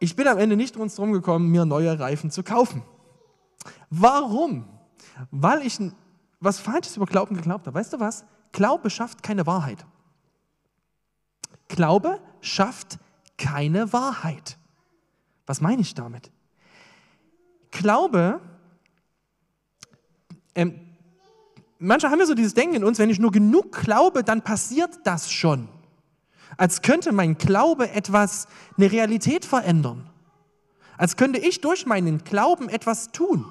[0.00, 2.82] Ich bin am Ende nicht drum gekommen, mir neue Reifen zu kaufen.
[3.90, 4.68] Warum?
[5.30, 5.78] Weil ich
[6.40, 7.78] was Falsches über Glauben geglaubt habe.
[7.78, 8.24] Weißt du was?
[8.52, 9.84] Glaube schafft keine Wahrheit.
[11.68, 12.98] Glaube schafft
[13.36, 14.58] keine Wahrheit.
[15.46, 16.30] Was meine ich damit?
[17.70, 18.40] Glaube,
[20.54, 20.80] ähm,
[21.78, 24.98] manche haben ja so dieses Denken in uns, wenn ich nur genug glaube, dann passiert
[25.04, 25.68] das schon.
[26.56, 30.08] Als könnte mein Glaube etwas, eine Realität verändern.
[30.98, 33.46] Als könnte ich durch meinen Glauben etwas tun.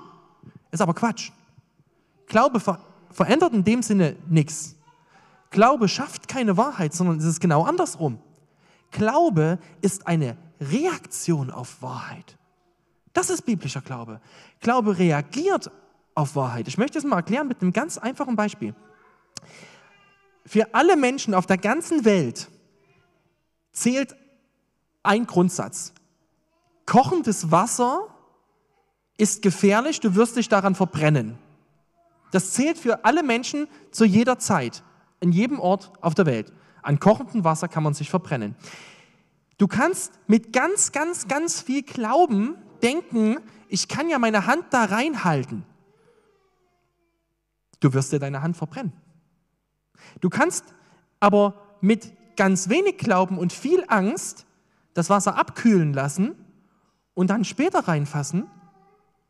[0.72, 1.32] Ist aber Quatsch.
[2.28, 2.80] Glaube ver
[3.10, 4.76] verändert in dem Sinne nichts.
[5.50, 8.20] Glaube schafft keine Wahrheit, sondern es ist genau andersrum.
[8.92, 12.38] Glaube ist eine Reaktion auf Wahrheit.
[13.14, 14.22] Das ist biblischer Glaube.
[14.60, 15.72] Glaube reagiert
[16.14, 16.68] auf Wahrheit.
[16.68, 18.76] Ich möchte es mal erklären mit einem ganz einfachen Beispiel.
[20.46, 22.50] Für alle Menschen auf der ganzen Welt
[23.72, 24.16] zählt
[25.02, 25.94] ein Grundsatz.
[26.88, 28.08] Kochendes Wasser
[29.18, 31.38] ist gefährlich, du wirst dich daran verbrennen.
[32.32, 34.84] Das zählt für alle Menschen zu jeder Zeit,
[35.20, 36.54] in jedem Ort auf der Welt.
[36.82, 38.56] An kochendem Wasser kann man sich verbrennen.
[39.58, 44.86] Du kannst mit ganz, ganz, ganz viel Glauben denken, ich kann ja meine Hand da
[44.86, 45.66] reinhalten.
[47.82, 48.94] Du wirst dir deine Hand verbrennen.
[50.22, 50.64] Du kannst
[51.20, 54.46] aber mit ganz wenig Glauben und viel Angst
[54.94, 56.47] das Wasser abkühlen lassen
[57.18, 58.46] und dann später reinfassen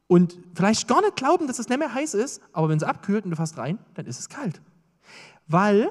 [0.08, 3.24] und vielleicht gar nicht glauben, dass es nicht mehr heiß ist, aber wenn es abkühlt
[3.24, 4.62] und du fasst rein, dann ist es kalt.
[5.48, 5.90] Weil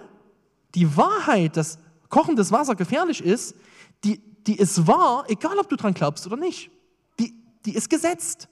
[0.75, 1.79] die Wahrheit, dass
[2.11, 3.55] kochendes Wasser gefährlich ist,
[4.05, 6.71] die, die ist wahr, egal ob du dran glaubst oder nicht.
[7.19, 7.33] Die,
[7.65, 8.49] die ist gesetzt.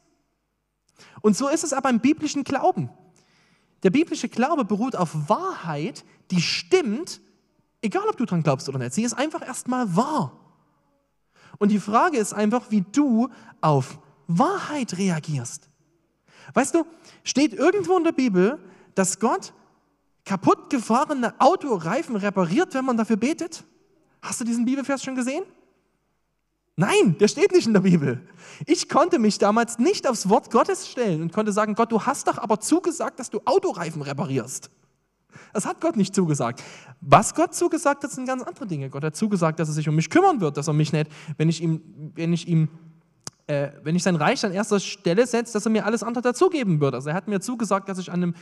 [1.21, 2.89] Und so ist es aber im biblischen Glauben.
[3.83, 7.21] Der biblische Glaube beruht auf Wahrheit, die stimmt,
[7.83, 8.95] egal ob du dran glaubst oder nicht.
[8.95, 10.44] Sie ist einfach erstmal wahr.
[11.59, 13.29] Und die Frage ist einfach, wie du
[13.61, 15.69] auf Wahrheit reagierst.
[16.53, 16.85] Weißt du,
[17.23, 18.59] steht irgendwo in der Bibel,
[18.95, 19.53] dass Gott
[20.25, 23.65] kaputt gefahrene Autoreifen repariert, wenn man dafür betet?
[24.23, 25.45] Hast du diesen Bibelvers schon gesehen?
[26.77, 28.27] Nein, der steht nicht in der Bibel.
[28.67, 32.27] Ich konnte mich damals nicht aufs Wort Gottes stellen und konnte sagen, Gott, du hast
[32.27, 34.71] doch aber zugesagt, dass du Autoreifen reparierst.
[35.53, 36.63] Das hat Gott nicht zugesagt.
[37.01, 38.91] Was Gott zugesagt hat, sind ganz andere Dinge.
[38.91, 41.49] Gott hat zugesagt, dass er sich um mich kümmern wird, dass er mich nicht, wenn
[41.49, 41.81] ich ihm,
[42.15, 42.69] wenn ich ihm,
[43.47, 46.81] äh, wenn ich sein Reich an erster Stelle setze, dass er mir alles andere dazugeben
[46.81, 46.95] wird.
[46.95, 48.35] Also er hat mir zugesagt, dass ich an einem,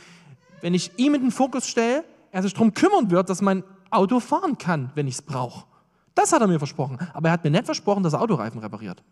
[0.61, 4.19] wenn ich ihm in den Fokus stelle, er sich darum kümmern wird, dass mein Auto
[4.19, 5.65] fahren kann, wenn ich es brauche.
[6.15, 6.97] Das hat er mir versprochen.
[7.13, 9.03] Aber er hat mir nicht versprochen, dass er Autoreifen repariert.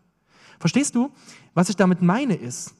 [0.58, 1.10] Verstehst du?
[1.54, 2.74] Was ich damit meine ist,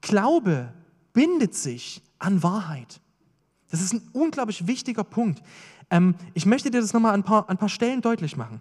[0.00, 0.72] Glaube
[1.12, 3.00] bindet sich an Wahrheit.
[3.70, 5.42] Das ist ein unglaublich wichtiger Punkt.
[5.90, 8.60] Ähm, ich möchte dir das nochmal an ein, paar, ein paar Stellen deutlich machen.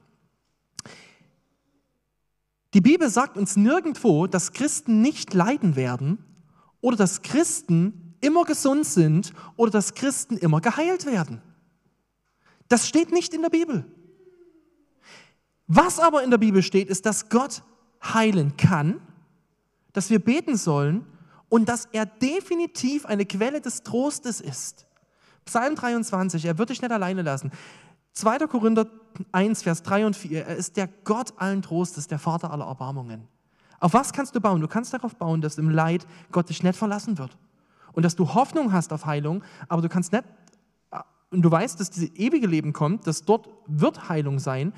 [2.73, 6.17] Die Bibel sagt uns nirgendwo, dass Christen nicht leiden werden
[6.81, 11.41] oder dass Christen immer gesund sind oder dass Christen immer geheilt werden.
[12.67, 13.85] Das steht nicht in der Bibel.
[15.67, 17.63] Was aber in der Bibel steht, ist, dass Gott
[18.03, 18.99] heilen kann,
[19.93, 21.05] dass wir beten sollen
[21.49, 24.84] und dass er definitiv eine Quelle des Trostes ist.
[25.45, 27.51] Psalm 23, er wird dich nicht alleine lassen.
[28.13, 28.39] 2.
[28.47, 28.87] Korinther
[29.31, 33.27] 1, Vers 3 und 4, er ist der Gott allen Trostes, der Vater aller Erbarmungen.
[33.79, 34.61] Auf was kannst du bauen?
[34.61, 37.37] Du kannst darauf bauen, dass im Leid Gott dich nicht verlassen wird.
[37.93, 40.23] Und dass du Hoffnung hast auf Heilung, aber du kannst nicht,
[41.29, 44.73] und du weißt, dass dieses ewige Leben kommt, dass dort wird Heilung sein,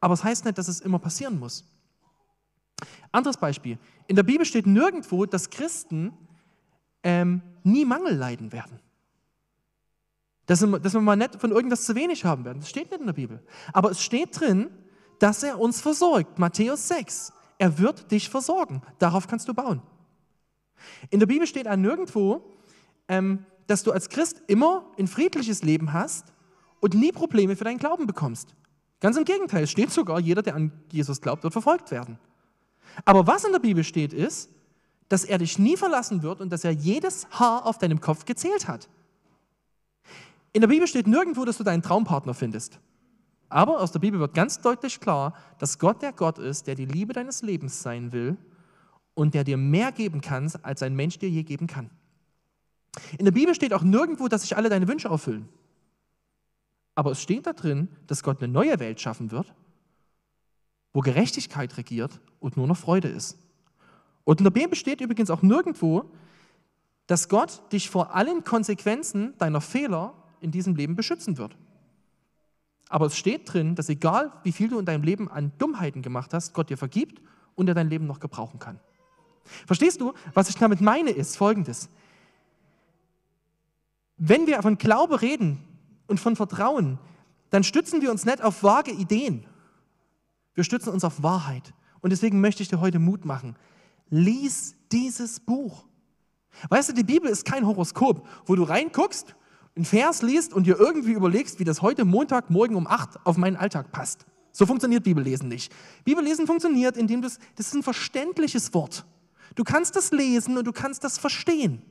[0.00, 1.64] aber es das heißt nicht, dass es immer passieren muss.
[3.12, 3.78] Anderes Beispiel.
[4.06, 6.12] In der Bibel steht nirgendwo, dass Christen
[7.02, 8.80] ähm, nie Mangel leiden werden.
[10.50, 12.58] Dass wir, dass wir mal nicht von irgendwas zu wenig haben werden.
[12.58, 13.40] Das steht nicht in der Bibel.
[13.72, 14.68] Aber es steht drin,
[15.20, 16.40] dass er uns versorgt.
[16.40, 17.32] Matthäus 6.
[17.58, 18.82] Er wird dich versorgen.
[18.98, 19.80] Darauf kannst du bauen.
[21.10, 22.58] In der Bibel steht auch nirgendwo,
[23.06, 26.32] ähm, dass du als Christ immer ein friedliches Leben hast
[26.80, 28.56] und nie Probleme für deinen Glauben bekommst.
[28.98, 32.18] Ganz im Gegenteil, es steht sogar, jeder, der an Jesus glaubt, wird verfolgt werden.
[33.04, 34.50] Aber was in der Bibel steht, ist,
[35.08, 38.66] dass er dich nie verlassen wird und dass er jedes Haar auf deinem Kopf gezählt
[38.66, 38.88] hat.
[40.52, 42.80] In der Bibel steht nirgendwo, dass du deinen Traumpartner findest.
[43.48, 46.86] Aber aus der Bibel wird ganz deutlich klar, dass Gott der Gott ist, der die
[46.86, 48.36] Liebe deines Lebens sein will
[49.14, 51.90] und der dir mehr geben kann, als ein Mensch dir je geben kann.
[53.18, 55.48] In der Bibel steht auch nirgendwo, dass sich alle deine Wünsche erfüllen.
[56.94, 59.52] Aber es steht da drin, dass Gott eine neue Welt schaffen wird,
[60.92, 63.38] wo Gerechtigkeit regiert und nur noch Freude ist.
[64.24, 66.10] Und in der Bibel steht übrigens auch nirgendwo,
[67.06, 71.56] dass Gott dich vor allen Konsequenzen deiner Fehler in diesem Leben beschützen wird.
[72.88, 76.34] Aber es steht drin, dass egal wie viel du in deinem Leben an Dummheiten gemacht
[76.34, 77.22] hast, Gott dir vergibt
[77.54, 78.80] und er dein Leben noch gebrauchen kann.
[79.66, 81.88] Verstehst du, was ich damit meine, ist folgendes.
[84.16, 85.64] Wenn wir von Glaube reden,
[86.10, 86.98] und von Vertrauen,
[87.50, 89.46] dann stützen wir uns nicht auf vage Ideen.
[90.54, 91.72] Wir stützen uns auf Wahrheit.
[92.00, 93.56] Und deswegen möchte ich dir heute Mut machen.
[94.08, 95.84] Lies dieses Buch.
[96.68, 99.36] Weißt du, die Bibel ist kein Horoskop, wo du reinguckst,
[99.76, 103.56] einen Vers liest und dir irgendwie überlegst, wie das heute Montagmorgen um 8 auf meinen
[103.56, 104.26] Alltag passt.
[104.52, 105.72] So funktioniert Bibellesen nicht.
[106.04, 109.06] Bibellesen funktioniert, indem du das ist ein verständliches Wort.
[109.54, 111.82] Du kannst das lesen und du kannst das verstehen.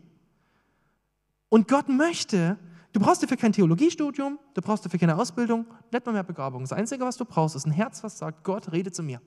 [1.49, 2.57] Und Gott möchte,
[2.91, 6.61] Du brauchst dafür kein Theologiestudium, du brauchst dafür keine Ausbildung, nicht mal mehr Begabung.
[6.61, 9.21] Das Einzige, was du brauchst, ist ein Herz, was sagt, Gott, rede zu mir.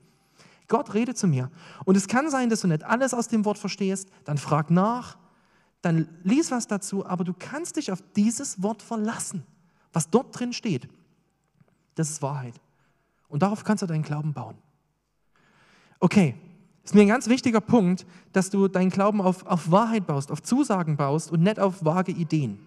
[0.67, 1.49] Gott, rede zu mir.
[1.85, 5.17] Und es kann sein, dass du nicht alles aus dem Wort verstehst, dann frag nach,
[5.83, 9.45] dann lies was dazu, aber du kannst dich auf dieses Wort verlassen,
[9.91, 10.87] was dort drin steht.
[11.95, 12.55] Das ist Wahrheit.
[13.27, 14.55] Und darauf kannst du deinen Glauben bauen.
[15.99, 16.35] Okay,
[16.83, 20.41] ist mir ein ganz wichtiger Punkt, dass du deinen Glauben auf, auf Wahrheit baust, auf
[20.41, 22.65] Zusagen baust und nicht auf vage Ideen.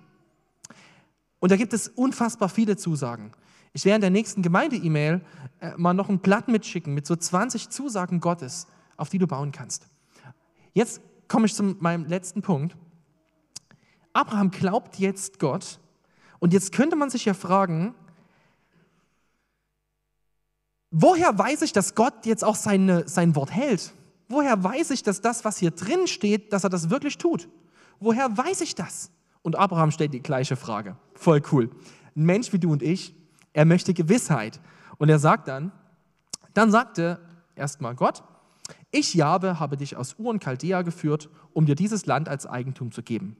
[1.38, 3.32] Und da gibt es unfassbar viele Zusagen.
[3.72, 5.22] Ich werde in der nächsten Gemeinde-E-Mail
[5.60, 9.52] äh, mal noch ein Blatt mitschicken mit so 20 Zusagen Gottes, auf die du bauen
[9.52, 9.86] kannst.
[10.74, 12.76] Jetzt komme ich zu meinem letzten Punkt.
[14.16, 15.78] Abraham glaubt jetzt Gott.
[16.38, 17.94] Und jetzt könnte man sich ja fragen,
[20.90, 23.92] woher weiß ich, dass Gott jetzt auch seine, sein Wort hält?
[24.28, 27.48] Woher weiß ich, dass das, was hier drin steht, dass er das wirklich tut?
[28.00, 29.10] Woher weiß ich das?
[29.42, 30.96] Und Abraham stellt die gleiche Frage.
[31.14, 31.70] Voll cool.
[32.16, 33.14] Ein Mensch wie du und ich,
[33.52, 34.60] er möchte Gewissheit.
[34.96, 35.72] Und er sagt dann,
[36.54, 37.20] dann sagte
[37.54, 38.24] erstmal Gott,
[38.90, 42.92] ich, Jabe, habe dich aus Ur und Chaldea geführt, um dir dieses Land als Eigentum
[42.92, 43.36] zu geben.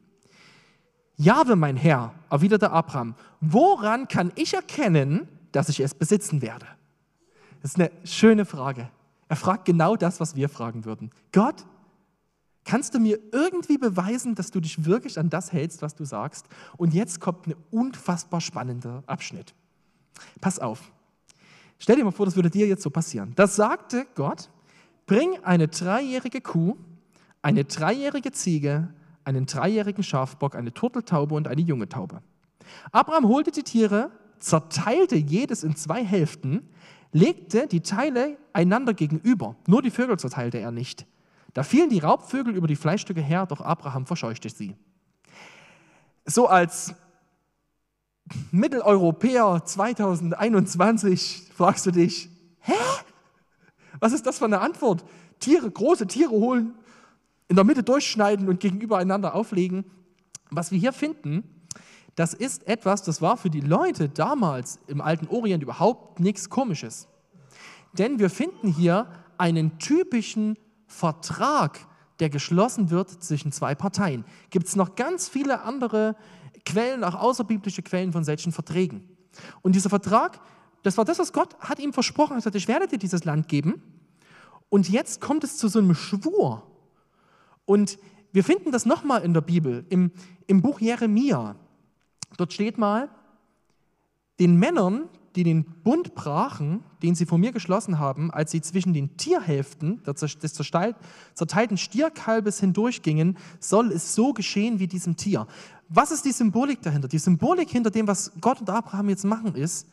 [1.16, 6.66] Jabe, mein Herr, erwiderte Abraham, woran kann ich erkennen, dass ich es besitzen werde?
[7.62, 8.90] Das ist eine schöne Frage.
[9.28, 11.10] Er fragt genau das, was wir fragen würden.
[11.32, 11.64] Gott,
[12.64, 16.46] kannst du mir irgendwie beweisen, dass du dich wirklich an das hältst, was du sagst?
[16.76, 19.54] Und jetzt kommt ein unfassbar spannender Abschnitt.
[20.40, 20.92] Pass auf.
[21.78, 23.32] Stell dir mal vor, das würde dir jetzt so passieren.
[23.36, 24.50] Da sagte Gott,
[25.06, 26.76] bring eine dreijährige Kuh,
[27.42, 28.88] eine dreijährige Ziege,
[29.26, 32.22] einen dreijährigen Schafbock, eine Turteltaube und eine junge Taube.
[32.92, 36.68] Abraham holte die Tiere, zerteilte jedes in zwei Hälften,
[37.12, 39.56] legte die Teile einander gegenüber.
[39.66, 41.06] Nur die Vögel zerteilte er nicht.
[41.54, 44.76] Da fielen die Raubvögel über die Fleischstücke her, doch Abraham verscheuchte sie.
[46.24, 46.94] So als
[48.50, 52.28] Mitteleuropäer 2021 fragst du dich,
[52.60, 52.74] hä?
[53.98, 55.04] Was ist das für eine Antwort?
[55.40, 56.74] Tiere, große Tiere holen,
[57.48, 59.84] in der Mitte durchschneiden und gegenüber einander auflegen.
[60.50, 61.44] Was wir hier finden,
[62.14, 67.08] das ist etwas, das war für die Leute damals im alten Orient überhaupt nichts Komisches.
[67.92, 69.06] Denn wir finden hier
[69.38, 70.56] einen typischen
[70.86, 71.78] Vertrag,
[72.20, 74.24] der geschlossen wird zwischen zwei Parteien.
[74.50, 76.16] Gibt es noch ganz viele andere
[76.64, 79.08] Quellen, auch außerbiblische Quellen von solchen Verträgen.
[79.62, 80.40] Und dieser Vertrag,
[80.82, 82.32] das war das, was Gott hat ihm versprochen.
[82.32, 83.82] Er hat gesagt, ich werde dir dieses Land geben.
[84.68, 86.66] Und jetzt kommt es zu so einem Schwur.
[87.66, 87.98] Und
[88.32, 90.10] wir finden das nochmal in der Bibel, im,
[90.46, 91.56] im Buch Jeremia.
[92.36, 93.10] Dort steht mal,
[94.38, 98.94] den Männern, die den Bund brachen, den sie vor mir geschlossen haben, als sie zwischen
[98.94, 100.54] den Tierhälften des
[101.34, 105.46] zerteilten Stierkalbes hindurchgingen, soll es so geschehen wie diesem Tier.
[105.88, 107.08] Was ist die Symbolik dahinter?
[107.08, 109.86] Die Symbolik hinter dem, was Gott und Abraham jetzt machen, ist,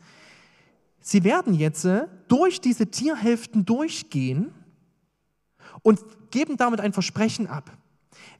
[1.00, 4.52] sie werden jetzt äh, durch diese Tierhälften durchgehen
[5.82, 7.70] und geben damit ein Versprechen ab.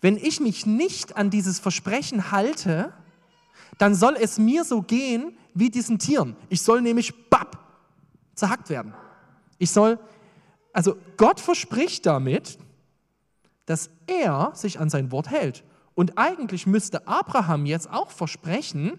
[0.01, 2.93] Wenn ich mich nicht an dieses Versprechen halte,
[3.79, 6.37] dann soll es mir so gehen wie diesen Tieren.
[6.49, 7.59] Ich soll nämlich bap,
[8.35, 8.95] zerhackt werden.
[9.59, 9.99] Ich soll,
[10.73, 12.59] also Gott verspricht damit,
[13.67, 15.65] dass er sich an sein Wort hält.
[15.95, 18.99] Und eigentlich müsste Abraham jetzt auch versprechen,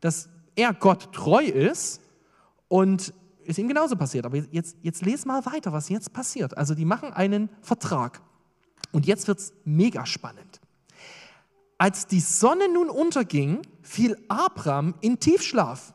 [0.00, 2.00] dass er Gott treu ist
[2.68, 3.14] und
[3.46, 4.26] ist ihm genauso passiert.
[4.26, 6.56] Aber jetzt, jetzt lese mal weiter, was jetzt passiert.
[6.56, 8.20] Also die machen einen Vertrag.
[8.92, 10.60] Und jetzt wird es mega spannend.
[11.78, 15.92] Als die Sonne nun unterging, fiel Abraham in Tiefschlaf.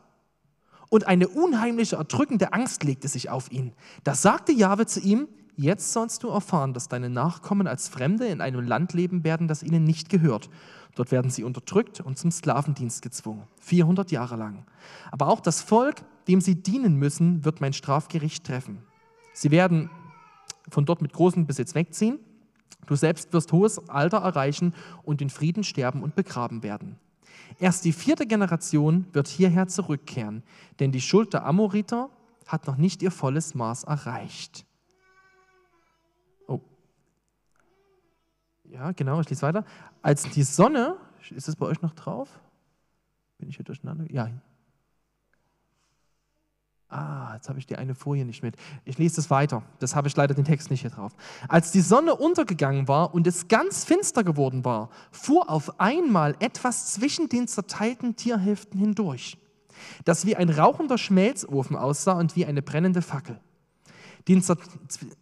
[0.90, 3.74] Und eine unheimliche, erdrückende Angst legte sich auf ihn.
[4.04, 8.42] Da sagte Jahwe zu ihm, jetzt sollst du erfahren, dass deine Nachkommen als Fremde in
[8.42, 10.50] einem Land leben werden, das ihnen nicht gehört.
[10.96, 14.66] Dort werden sie unterdrückt und zum Sklavendienst gezwungen, 400 Jahre lang.
[15.12, 18.84] Aber auch das Volk, dem sie dienen müssen, wird mein Strafgericht treffen.
[19.34, 19.90] Sie werden
[20.70, 22.20] von dort mit großem Besitz wegziehen.
[22.88, 26.98] Du selbst wirst hohes Alter erreichen und in Frieden sterben und begraben werden.
[27.60, 30.44] Erst die vierte Generation wird hierher zurückkehren,
[30.80, 32.10] denn die Schuld der Amoriter
[32.48, 34.66] hat noch nicht ihr volles Maß erreicht.
[36.48, 36.60] Oh.
[38.64, 39.66] Ja, genau, ich lese weiter.
[40.02, 40.98] Als die Sonne,
[41.30, 42.40] ist es bei euch noch drauf?
[43.38, 44.12] Bin ich hier durcheinander?
[44.12, 44.30] Ja,
[46.92, 48.58] Ah, jetzt habe ich die eine Folie nicht mit.
[48.84, 49.64] Ich lese das weiter.
[49.80, 51.14] Das habe ich leider den Text nicht hier drauf.
[51.48, 56.92] Als die Sonne untergegangen war und es ganz finster geworden war, fuhr auf einmal etwas
[56.94, 59.38] zwischen den zerteilten Tierhälften hindurch,
[60.04, 63.40] das wie ein rauchender Schmelzofen aussah und wie eine brennende Fackel.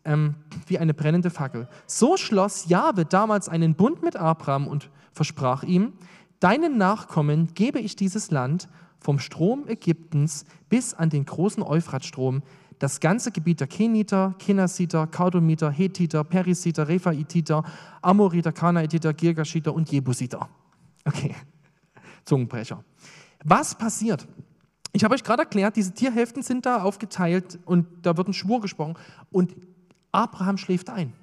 [0.03, 1.69] Ähm, wie eine brennende Fackel.
[1.86, 5.93] So schloss Jahwe damals einen Bund mit Abraham und versprach ihm:
[6.39, 8.67] Deinen Nachkommen gebe ich dieses Land
[9.00, 12.44] vom Strom Ägyptens bis an den großen Euphratstrom,
[12.80, 17.64] das ganze Gebiet der Keniter, Kenasiter, Kaudomiter, Hethiter, Perisiter, Rephaititer,
[18.02, 20.50] Amoriter, Kanaititer, Girgashiter und Jebusiter.
[21.06, 21.36] Okay,
[22.26, 22.84] Zungenbrecher.
[23.44, 24.28] Was passiert?
[24.92, 28.60] Ich habe euch gerade erklärt, diese Tierhälften sind da aufgeteilt und da wird ein Schwur
[28.62, 28.96] gesprochen
[29.32, 29.56] und
[30.12, 31.14] Abraham schläft ein.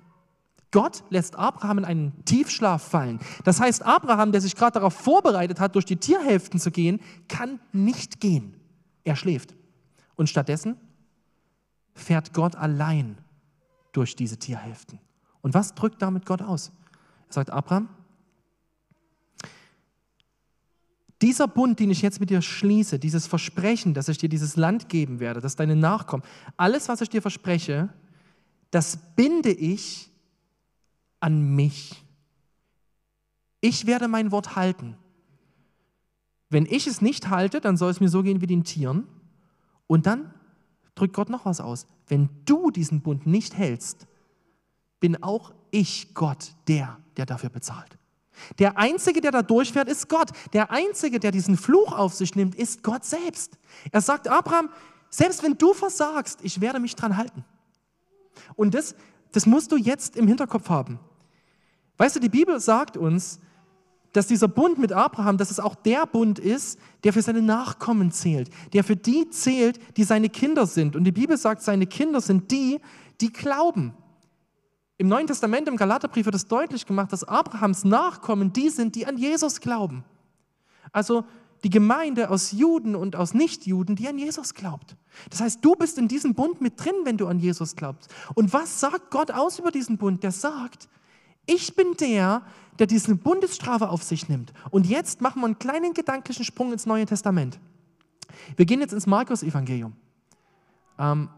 [0.77, 3.19] Gott lässt Abraham in einen Tiefschlaf fallen.
[3.45, 7.61] Das heißt, Abraham, der sich gerade darauf vorbereitet hat, durch die Tierhälften zu gehen, kann
[7.73, 8.53] nicht gehen.
[9.03, 9.55] Er schläft.
[10.17, 10.77] Und stattdessen
[11.95, 13.17] fährt Gott allein
[13.93, 14.99] durch diese Tierhälften.
[15.41, 16.73] Und was drückt damit Gott aus?
[17.29, 17.89] Er sagt, Abraham,
[21.23, 24.91] dieser Bund, den ich jetzt mit dir schließe, dieses Versprechen, dass ich dir dieses Land
[24.91, 26.23] geben werde, dass deine Nachkommen,
[26.59, 27.89] alles, was ich dir verspreche,
[28.71, 30.13] das binde ich
[31.27, 32.05] an mich.
[33.61, 34.97] Ich werde mein Wort halten.
[36.51, 39.09] Wenn ich es nicht halte, dann soll es mir so gehen wie den Tieren.
[39.89, 40.33] Und dann
[40.95, 41.89] drückt Gott noch was aus.
[42.07, 44.07] Wenn du diesen Bund nicht hältst,
[45.01, 47.99] bin auch ich Gott der, der dafür bezahlt.
[48.61, 50.31] Der Einzige, der da durchfährt, ist Gott.
[50.53, 53.59] Der Einzige, der diesen Fluch auf sich nimmt, ist Gott selbst.
[53.91, 54.69] Er sagt, Abraham,
[55.11, 57.45] selbst wenn du versagst, ich werde mich dran halten.
[58.55, 58.95] Und das,
[59.33, 61.01] das musst du jetzt im Hinterkopf haben.
[61.97, 63.41] Weißt du, die Bibel sagt uns,
[64.13, 68.13] dass dieser Bund mit Abraham, dass es auch der Bund ist, der für seine Nachkommen
[68.13, 70.97] zählt, der für die zählt, die seine Kinder sind.
[70.97, 72.81] Und die Bibel sagt, seine Kinder sind die,
[73.21, 73.95] die glauben.
[74.99, 79.07] Im Neuen Testament, im Galaterbrief wird es deutlich gemacht, dass Abrahams Nachkommen die sind, die
[79.07, 80.05] an Jesus glauben.
[80.93, 81.25] Also
[81.63, 84.97] die Gemeinde aus Juden und aus Nichtjuden, die an Jesus glaubt.
[85.29, 88.15] Das heißt, du bist in diesem Bund mit drin, wenn du an Jesus glaubst.
[88.35, 90.23] Und was sagt Gott aus über diesen Bund?
[90.23, 90.89] Der sagt,
[91.47, 92.43] ich bin der,
[92.79, 94.53] der diese Bundesstrafe auf sich nimmt.
[94.71, 97.59] Und jetzt machen wir einen kleinen gedanklichen Sprung ins Neue Testament.
[98.57, 99.95] Wir gehen jetzt ins Markus-Evangelium.
[100.99, 101.29] Ähm,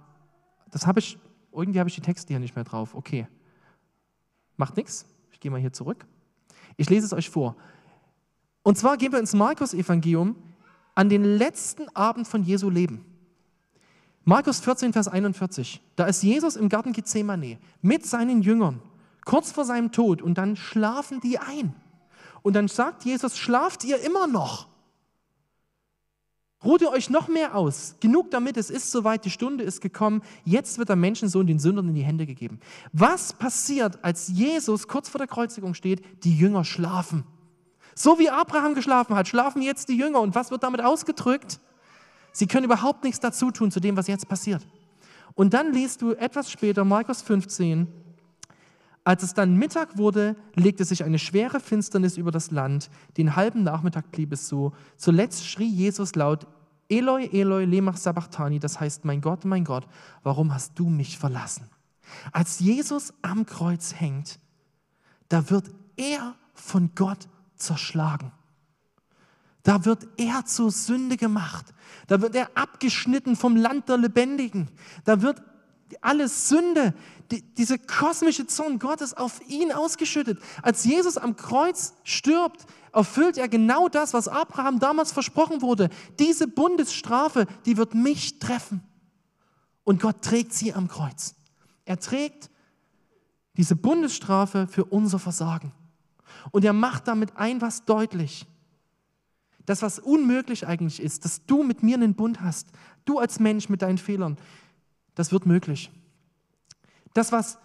[0.70, 1.18] das habe ich,
[1.52, 2.94] irgendwie habe ich die Texte hier nicht mehr drauf.
[2.94, 3.28] Okay.
[4.56, 5.06] Macht nichts.
[5.30, 6.06] Ich gehe mal hier zurück.
[6.76, 7.56] Ich lese es euch vor.
[8.62, 10.36] Und zwar gehen wir ins Markus-Evangelium
[10.94, 13.04] an den letzten Abend von Jesu Leben.
[14.24, 15.80] Markus 14, Vers 41.
[15.96, 18.82] Da ist Jesus im Garten Gethsemane mit seinen Jüngern
[19.29, 21.74] kurz vor seinem Tod und dann schlafen die ein.
[22.41, 24.68] Und dann sagt Jesus, schlaft ihr immer noch?
[26.64, 27.97] Ruht ihr euch noch mehr aus?
[28.01, 31.89] Genug damit, es ist soweit, die Stunde ist gekommen, jetzt wird der Menschensohn den Sündern
[31.89, 32.59] in die Hände gegeben.
[32.95, 36.24] Was passiert, als Jesus kurz vor der Kreuzigung steht?
[36.24, 37.24] Die Jünger schlafen.
[37.95, 40.20] So wie Abraham geschlafen hat, schlafen jetzt die Jünger.
[40.20, 41.61] Und was wird damit ausgedrückt?
[42.33, 44.66] Sie können überhaupt nichts dazu tun zu dem, was jetzt passiert.
[45.35, 48.07] Und dann liest du etwas später, Markus 15,
[49.09, 52.90] als es dann Mittag wurde, legte sich eine schwere Finsternis über das Land.
[53.16, 54.74] Den halben Nachmittag blieb es so.
[54.98, 56.46] Zuletzt schrie Jesus laut,
[56.90, 59.88] Eloi, Eloi, lemach sabachthani, das heißt, mein Gott, mein Gott,
[60.24, 61.70] warum hast du mich verlassen?
[62.32, 64.40] Als Jesus am Kreuz hängt,
[65.30, 68.30] da wird er von Gott zerschlagen.
[69.62, 71.72] Da wird er zur Sünde gemacht.
[72.09, 74.68] Da wird er abgeschnitten vom Land der Lebendigen.
[75.06, 75.42] Da wird
[76.03, 76.95] alle Sünde,
[77.30, 80.41] die, diese kosmische Zorn Gottes auf ihn ausgeschüttet.
[80.62, 85.91] Als Jesus am Kreuz stirbt, erfüllt er genau das, was Abraham damals versprochen wurde.
[86.18, 88.82] Diese Bundesstrafe, die wird mich treffen.
[89.84, 91.34] Und Gott trägt sie am Kreuz.
[91.84, 92.51] Er trägt
[93.57, 95.72] diese Bundesstrafe für unser Versagen.
[96.51, 98.47] Und er macht damit ein was deutlich.
[99.66, 102.68] Das, was unmöglich eigentlich ist, dass du mit mir einen Bund hast,
[103.05, 104.39] du als Mensch mit deinen Fehlern,
[105.18, 105.90] das wird möglich.
[107.12, 107.58] Das, was,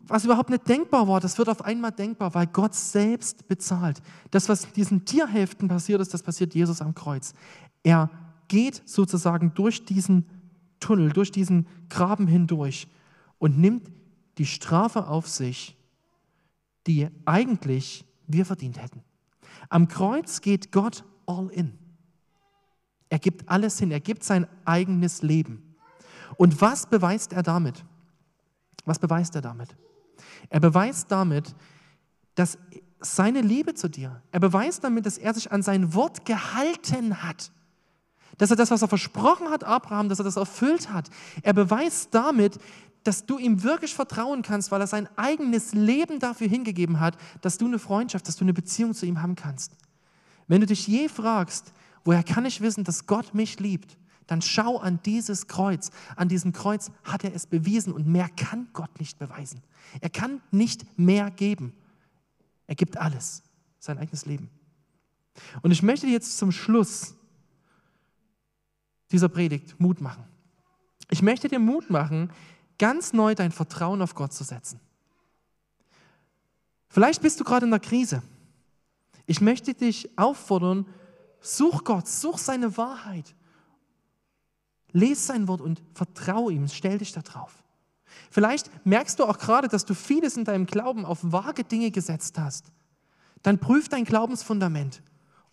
[0.00, 4.00] was überhaupt nicht denkbar war, das wird auf einmal denkbar, weil Gott selbst bezahlt.
[4.30, 7.34] Das, was diesen Tierhälften passiert ist, das passiert Jesus am Kreuz.
[7.82, 8.08] Er
[8.48, 10.24] geht sozusagen durch diesen
[10.80, 12.88] Tunnel, durch diesen Graben hindurch
[13.38, 13.90] und nimmt
[14.38, 15.76] die Strafe auf sich,
[16.86, 19.02] die eigentlich wir verdient hätten.
[19.68, 21.76] Am Kreuz geht Gott all in.
[23.10, 25.65] Er gibt alles hin, er gibt sein eigenes Leben.
[26.36, 27.84] Und was beweist er damit?
[28.84, 29.76] Was beweist er damit?
[30.48, 31.54] Er beweist damit,
[32.34, 32.58] dass
[33.00, 37.52] seine Liebe zu dir, er beweist damit, dass er sich an sein Wort gehalten hat.
[38.38, 41.08] Dass er das, was er versprochen hat, Abraham, dass er das erfüllt hat.
[41.42, 42.58] Er beweist damit,
[43.02, 47.56] dass du ihm wirklich vertrauen kannst, weil er sein eigenes Leben dafür hingegeben hat, dass
[47.56, 49.72] du eine Freundschaft, dass du eine Beziehung zu ihm haben kannst.
[50.48, 51.72] Wenn du dich je fragst,
[52.04, 53.96] woher kann ich wissen, dass Gott mich liebt,
[54.26, 55.90] dann schau an dieses Kreuz.
[56.16, 59.62] An diesem Kreuz hat er es bewiesen und mehr kann Gott nicht beweisen.
[60.00, 61.72] Er kann nicht mehr geben.
[62.66, 63.42] Er gibt alles,
[63.78, 64.50] sein eigenes Leben.
[65.62, 67.14] Und ich möchte dir jetzt zum Schluss
[69.12, 70.24] dieser Predigt Mut machen.
[71.10, 72.32] Ich möchte dir Mut machen,
[72.78, 74.80] ganz neu dein Vertrauen auf Gott zu setzen.
[76.88, 78.22] Vielleicht bist du gerade in der Krise.
[79.26, 80.86] Ich möchte dich auffordern,
[81.40, 83.35] such Gott, such seine Wahrheit.
[84.92, 87.62] Lies sein Wort und vertraue ihm, stell dich da drauf.
[88.30, 92.38] Vielleicht merkst du auch gerade, dass du vieles in deinem Glauben auf vage Dinge gesetzt
[92.38, 92.72] hast.
[93.42, 95.02] Dann prüf dein Glaubensfundament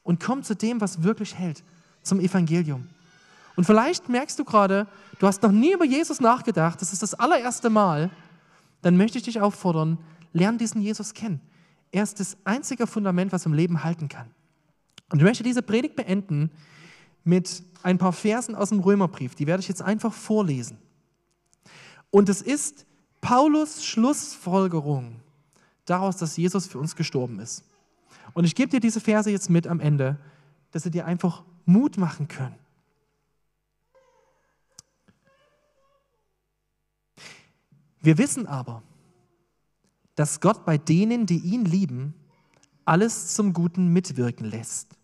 [0.04, 1.64] und komm zu dem, was wirklich hält,
[2.02, 2.88] zum Evangelium.
[3.56, 4.88] Und vielleicht merkst du gerade,
[5.20, 8.10] du hast noch nie über Jesus nachgedacht, das ist das allererste Mal.
[8.82, 9.98] Dann möchte ich dich auffordern,
[10.34, 11.40] lern diesen Jesus kennen.
[11.92, 14.32] Er ist das einzige Fundament, was im Leben halten kann.
[15.12, 16.50] Und ich möchte diese Predigt beenden
[17.24, 19.36] mit ein paar Versen aus dem Römerbrief.
[19.36, 20.78] Die werde ich jetzt einfach vorlesen.
[22.10, 22.86] Und es ist
[23.22, 25.20] Paulus Schlussfolgerung
[25.86, 27.64] daraus, dass Jesus für uns gestorben ist.
[28.34, 30.18] Und ich gebe dir diese Verse jetzt mit am Ende,
[30.72, 32.56] dass sie dir einfach Mut machen können.
[38.02, 38.84] Wir wissen aber,
[40.16, 42.14] dass Gott bei denen, die ihn lieben,
[42.86, 44.96] alles zum Guten mitwirken lässt.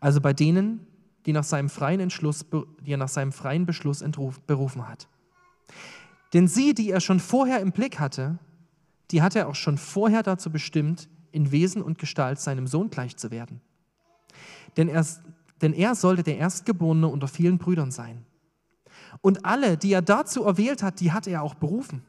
[0.00, 0.86] Also bei denen,
[1.26, 2.44] die, nach seinem freien Entschluss,
[2.84, 4.04] die er nach seinem freien Beschluss
[4.46, 5.08] berufen hat.
[6.32, 8.38] Denn sie, die er schon vorher im Blick hatte,
[9.10, 13.16] die hat er auch schon vorher dazu bestimmt, in Wesen und Gestalt seinem Sohn gleich
[13.16, 13.60] zu werden.
[14.76, 15.04] Denn er,
[15.60, 18.24] denn er sollte der Erstgeborene unter vielen Brüdern sein.
[19.20, 22.02] Und alle, die er dazu erwählt hat, die hat er auch berufen.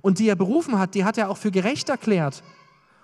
[0.00, 2.42] Und die er berufen hat, die hat er auch für gerecht erklärt.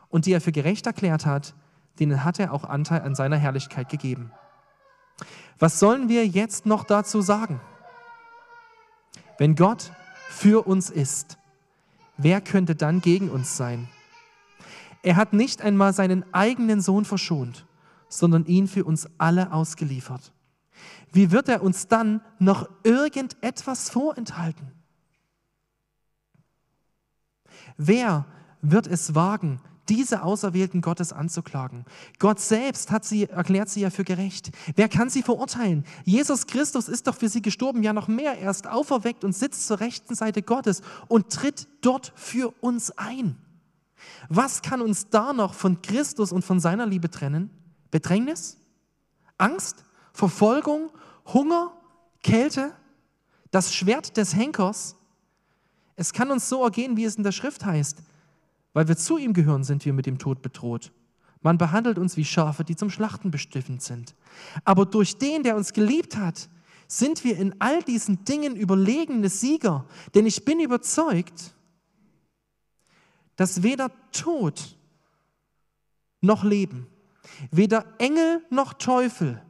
[0.09, 1.55] Und die er für gerecht erklärt hat,
[1.99, 4.33] denen hat er auch Anteil an seiner Herrlichkeit gegeben.
[5.59, 7.61] Was sollen wir jetzt noch dazu sagen?
[9.39, 9.93] Wenn Gott
[10.29, 11.39] für uns ist,
[12.17, 13.89] wer könnte dann gegen uns sein?
[15.03, 17.67] Er hat nicht einmal seinen eigenen Sohn verschont,
[18.09, 20.33] sondern ihn für uns alle ausgeliefert.
[21.13, 24.73] Wie wird er uns dann noch irgendetwas vorenthalten?
[27.77, 28.27] Wer
[28.63, 31.85] wird es wagen, diese Auserwählten Gottes anzuklagen.
[32.19, 34.51] Gott selbst hat sie, erklärt sie ja für gerecht.
[34.77, 35.85] Wer kann sie verurteilen?
[36.05, 38.39] Jesus Christus ist doch für sie gestorben, ja noch mehr.
[38.39, 43.37] Er ist auferweckt und sitzt zur rechten Seite Gottes und tritt dort für uns ein.
[44.29, 47.51] Was kann uns da noch von Christus und von seiner Liebe trennen?
[47.91, 48.57] Bedrängnis?
[49.39, 49.85] Angst?
[50.13, 50.91] Verfolgung?
[51.27, 51.73] Hunger?
[52.23, 52.73] Kälte?
[53.51, 54.97] Das Schwert des Henkers?
[55.97, 57.99] Es kann uns so ergehen, wie es in der Schrift heißt.
[58.73, 60.93] Weil wir zu ihm gehören, sind wir mit dem Tod bedroht.
[61.43, 64.15] Man behandelt uns wie Schafe, die zum Schlachten bestimmt sind.
[64.65, 66.49] Aber durch den, der uns geliebt hat,
[66.87, 69.87] sind wir in all diesen Dingen überlegene Sieger.
[70.15, 71.55] Denn ich bin überzeugt,
[73.37, 74.77] dass weder Tod
[76.21, 76.87] noch Leben,
[77.51, 79.43] weder Engel noch Teufel,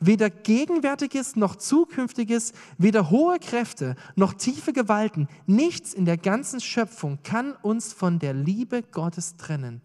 [0.00, 7.18] weder Gegenwärtiges noch Zukünftiges, weder hohe Kräfte noch tiefe Gewalten, nichts in der ganzen Schöpfung
[7.22, 9.82] kann uns von der Liebe Gottes trennen,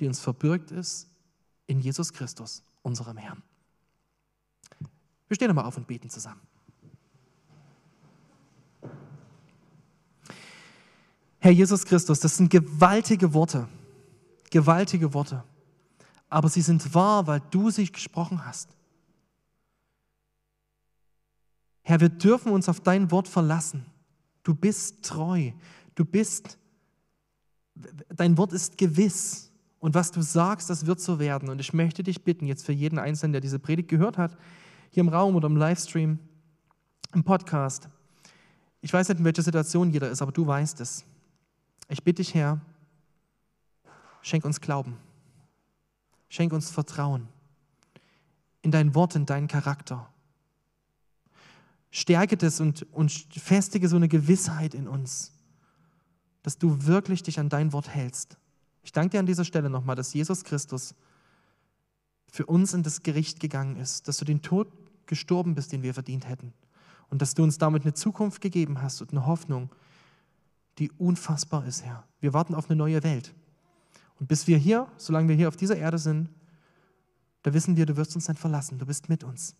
[0.00, 1.08] die uns verbürgt ist
[1.66, 3.42] in Jesus Christus, unserem Herrn.
[5.28, 6.40] Wir stehen nochmal auf und beten zusammen.
[11.38, 13.68] Herr Jesus Christus, das sind gewaltige Worte,
[14.50, 15.44] gewaltige Worte,
[16.30, 18.70] aber sie sind wahr, weil du sie gesprochen hast.
[21.84, 23.86] Herr, wir dürfen uns auf dein Wort verlassen.
[24.42, 25.52] Du bist treu.
[25.94, 26.58] Du bist,
[28.08, 29.52] dein Wort ist gewiss.
[29.78, 31.50] Und was du sagst, das wird so werden.
[31.50, 34.36] Und ich möchte dich bitten, jetzt für jeden Einzelnen, der diese Predigt gehört hat,
[34.90, 36.18] hier im Raum oder im Livestream,
[37.12, 37.88] im Podcast.
[38.80, 41.04] Ich weiß nicht, in welcher Situation jeder ist, aber du weißt es.
[41.88, 42.60] Ich bitte dich, Herr,
[44.22, 44.96] schenk uns Glauben.
[46.28, 47.28] Schenk uns Vertrauen
[48.62, 50.08] in dein Wort, in deinen Charakter.
[51.96, 55.30] Stärke das und, und festige so eine Gewissheit in uns,
[56.42, 58.36] dass du wirklich dich an dein Wort hältst.
[58.82, 60.96] Ich danke dir an dieser Stelle nochmal, dass Jesus Christus
[62.32, 64.72] für uns in das Gericht gegangen ist, dass du den Tod
[65.06, 66.52] gestorben bist, den wir verdient hätten.
[67.10, 69.70] Und dass du uns damit eine Zukunft gegeben hast und eine Hoffnung,
[70.80, 72.02] die unfassbar ist, Herr.
[72.18, 73.32] Wir warten auf eine neue Welt.
[74.18, 76.28] Und bis wir hier, solange wir hier auf dieser Erde sind,
[77.44, 79.54] da wissen wir, du wirst uns nicht verlassen, du bist mit uns.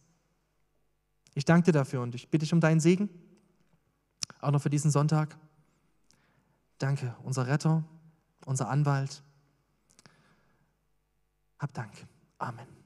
[1.34, 3.08] Ich danke dir dafür und ich bitte dich um deinen Segen,
[4.40, 5.36] auch noch für diesen Sonntag.
[6.78, 7.84] Danke, unser Retter,
[8.46, 9.22] unser Anwalt.
[11.58, 11.92] Hab Dank.
[12.38, 12.83] Amen.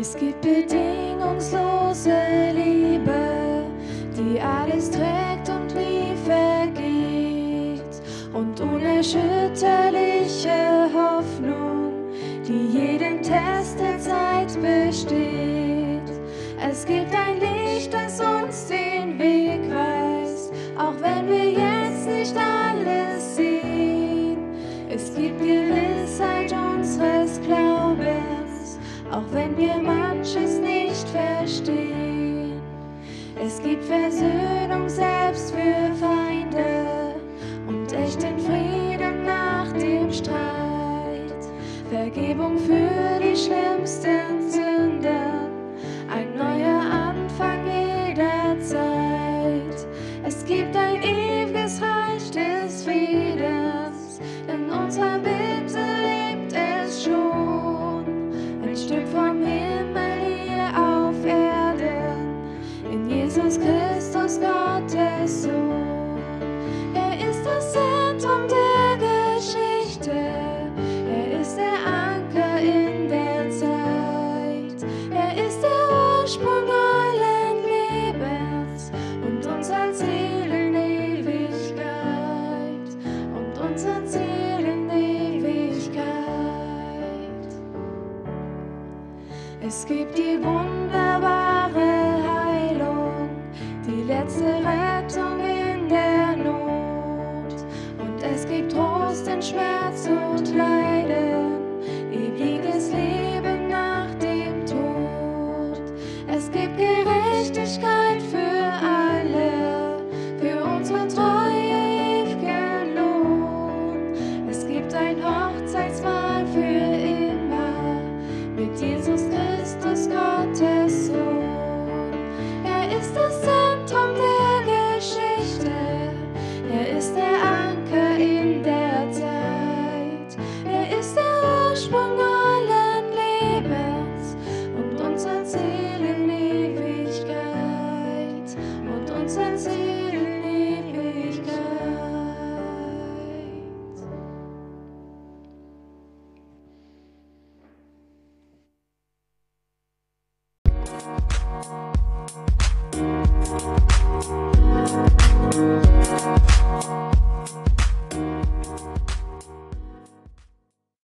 [0.00, 2.16] Es gibt bedingungslose
[2.54, 3.66] Liebe,
[4.16, 8.00] die alles trägt und nie vergeht.
[8.32, 11.92] Und unerschütterliche Hoffnung,
[12.48, 16.08] die jedem Test der Zeit besteht.
[16.66, 17.14] Es gibt
[33.92, 34.59] Es